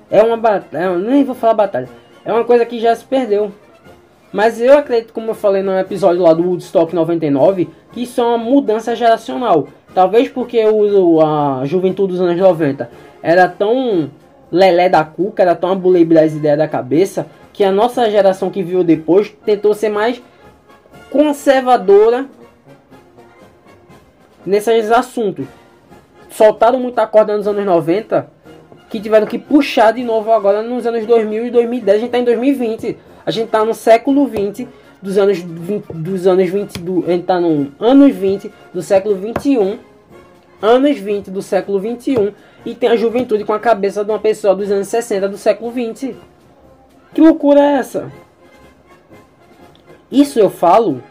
[0.10, 0.98] É uma batalha.
[0.98, 1.90] Nem vou falar batalha.
[2.28, 3.54] É uma coisa que já se perdeu.
[4.34, 8.24] Mas eu acredito, como eu falei no episódio lá do Woodstock 99, que isso é
[8.26, 9.70] uma mudança geracional.
[9.96, 12.92] Talvez porque o, a juventude dos anos 90
[13.24, 14.12] era tão
[14.52, 18.62] lelé da cuca, era tão abuleibra das ideias da cabeça, que a nossa geração que
[18.62, 20.22] viu depois tentou ser mais
[21.10, 22.26] conservadora
[24.46, 25.48] nesses assuntos.
[26.30, 28.30] Soltaram muita corda nos anos 90
[28.90, 31.96] que tiveram que puxar de novo agora nos anos 2000 e 2010.
[31.96, 32.98] A gente está em 2020.
[33.26, 34.68] A gente está no século 20
[35.02, 39.16] dos anos 20, dos anos 20 do, a gente está no anos 20 do século
[39.16, 39.80] 21.
[40.60, 42.34] Anos 20 do século 21
[42.66, 45.70] e tem a juventude com a cabeça de uma pessoa dos anos 60 do século
[45.70, 46.16] 20.
[47.14, 48.12] Que loucura é essa?
[50.12, 51.04] Isso eu falo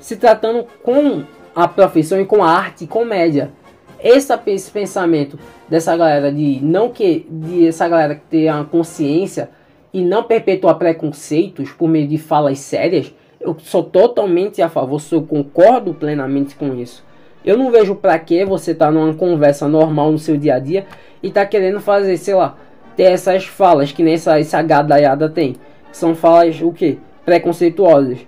[0.00, 3.50] se tratando com a profissão e com a arte e comédia.
[3.98, 4.36] Esse
[4.70, 5.38] pensamento
[5.68, 9.50] dessa galera de não que de essa galera ter a consciência
[9.92, 15.22] e não perpetuar preconceitos por meio de falas sérias, eu sou totalmente a favor, eu
[15.22, 17.04] concordo plenamente com isso.
[17.44, 20.86] Eu não vejo para que você tá numa conversa normal no seu dia a dia
[21.22, 22.56] e tá querendo fazer, sei lá,
[22.96, 25.56] ter essas falas que nem essa, essa gadaiada tem.
[25.92, 26.98] São falas o que?
[27.24, 28.18] Preconceituosas.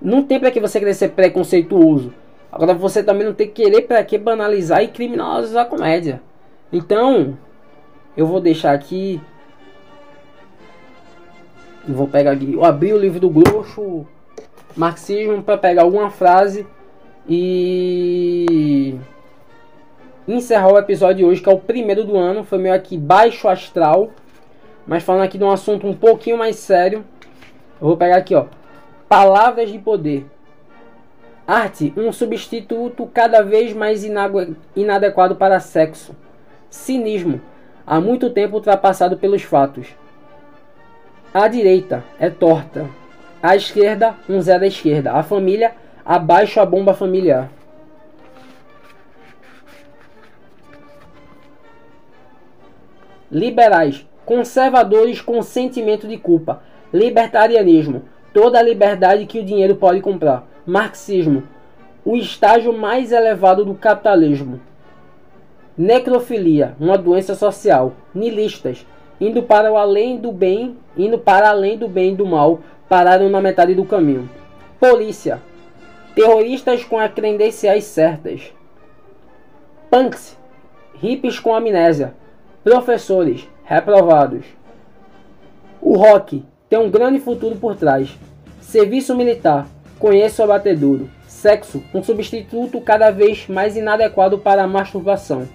[0.00, 2.12] Não tem para que você querer ser preconceituoso.
[2.50, 6.22] Agora você também não tem que querer para que banalizar e criminalizar a comédia.
[6.72, 7.38] Então,
[8.16, 9.20] eu vou deixar aqui.
[11.86, 12.52] Vou pegar aqui.
[12.52, 14.06] Eu abri o livro do Groucho
[14.76, 16.66] Marxismo para pegar alguma frase
[17.28, 18.98] e
[20.26, 22.42] encerrar o episódio de hoje, que é o primeiro do ano.
[22.42, 24.10] Foi meio aqui baixo astral.
[24.86, 27.04] Mas falando aqui de um assunto um pouquinho mais sério.
[27.80, 28.46] Eu vou pegar aqui, ó.
[29.08, 30.26] Palavras de poder.
[31.46, 34.04] Arte, um substituto cada vez mais
[34.74, 36.14] inadequado para sexo.
[36.70, 37.40] Cinismo,
[37.86, 39.88] há muito tempo ultrapassado pelos fatos.
[41.32, 42.86] A direita é torta.
[43.42, 45.12] A esquerda, um zero à esquerda.
[45.12, 47.50] A família, abaixo a bomba familiar.
[53.30, 56.62] liberais, conservadores com sentimento de culpa,
[56.92, 58.02] libertarianismo,
[58.32, 61.42] toda a liberdade que o dinheiro pode comprar, marxismo,
[62.04, 64.60] o estágio mais elevado do capitalismo,
[65.76, 68.86] necrofilia, uma doença social, nilistas,
[69.20, 73.28] indo para o além do bem, indo para além do bem e do mal, pararam
[73.28, 74.28] na metade do caminho.
[74.78, 75.40] Polícia.
[76.14, 78.52] Terroristas com as credenciais certas.
[79.90, 80.36] Punks.
[81.02, 82.14] Hippies com amnésia.
[82.64, 84.44] Professores reprovados.
[85.80, 88.16] O rock tem um grande futuro por trás.
[88.60, 89.66] Serviço militar.
[89.98, 91.10] Conheço o abatedouro.
[91.26, 95.46] Sexo, um substituto cada vez mais inadequado para a masturbação.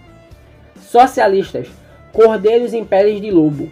[0.81, 1.67] Socialistas,
[2.11, 3.69] cordeiros em peles de lobo.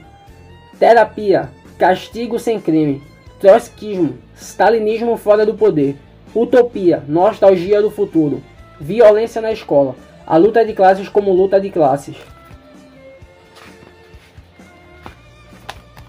[0.80, 3.02] Terapia, castigo sem crime.
[3.40, 5.98] Trotskismo, stalinismo fora do poder.
[6.36, 8.42] Utopia, nostalgia do futuro.
[8.80, 9.96] Violência na escola.
[10.26, 12.16] A luta de classes como luta de classes.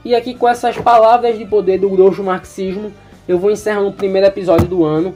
[0.05, 2.93] E aqui com essas palavras de poder do grosso marxismo,
[3.29, 5.15] eu vou encerrando o primeiro episódio do ano.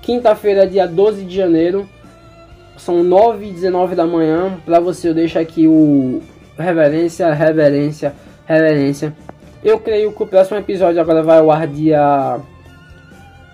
[0.00, 1.88] Quinta-feira, dia 12 de janeiro.
[2.84, 4.58] São 9 e 19 da manhã.
[4.64, 6.20] Para você eu deixo aqui o
[6.58, 8.12] reverência, reverência,
[8.44, 9.14] reverência.
[9.62, 12.40] Eu creio que o próximo episódio agora vai ao ar dia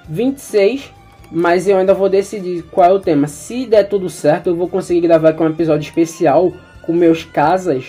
[0.08, 0.94] 26.
[1.30, 3.28] Mas eu ainda vou decidir qual é o tema.
[3.28, 6.50] Se der tudo certo, eu vou conseguir gravar aqui um episódio especial
[6.80, 7.84] com meus casas,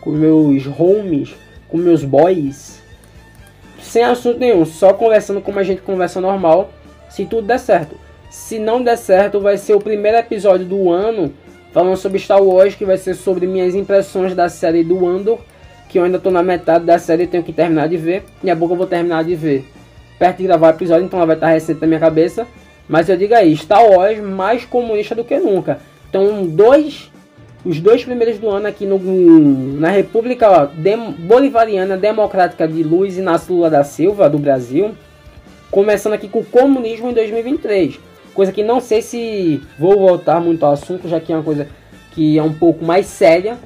[0.00, 1.34] com meus homes,
[1.66, 2.80] com meus boys.
[3.80, 6.70] Sem assunto nenhum, só conversando como a gente conversa normal
[7.10, 8.05] se tudo der certo.
[8.30, 11.32] Se não der certo, vai ser o primeiro episódio do ano
[11.72, 15.38] falando sobre Star Wars, que vai ser sobre minhas impressões da série do Andor,
[15.88, 18.24] que eu ainda tô na metade da série e tenho que terminar de ver.
[18.42, 19.64] E a boca eu vou terminar de ver
[20.18, 22.46] perto de gravar o episódio, então ela vai estar recente na minha cabeça.
[22.88, 25.78] Mas eu digo aí, Star Wars mais comunista do que nunca.
[26.08, 27.10] Então, dois,
[27.64, 28.98] os dois primeiros do ano aqui no,
[29.78, 34.94] na República ó, Dem Bolivariana Democrática de Luiz Inácio Lula da Silva, do Brasil
[35.70, 37.98] Começando aqui com o comunismo em 2023.
[38.36, 41.66] Coisa que não sei se vou voltar muito ao assunto, já que é uma coisa
[42.12, 43.58] que é um pouco mais séria.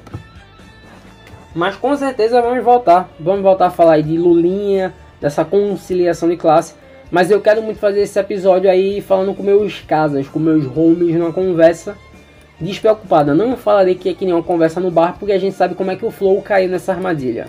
[1.53, 3.09] Mas com certeza vamos voltar.
[3.19, 6.73] Vamos voltar a falar de Lulinha, dessa conciliação de classe.
[7.11, 11.15] Mas eu quero muito fazer esse episódio aí falando com meus casas, com meus homies
[11.15, 11.97] numa conversa
[12.59, 13.35] despreocupada.
[13.35, 15.91] Não falarei que é que nem uma conversa no bar, porque a gente sabe como
[15.91, 17.47] é que o flow caiu nessa armadilha.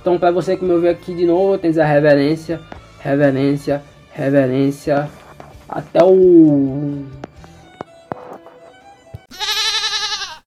[0.00, 2.60] Então, para você que me ouviu aqui de novo, tenho a reverência
[3.06, 3.82] reverência,
[4.12, 5.08] reverência.
[5.68, 7.04] Até o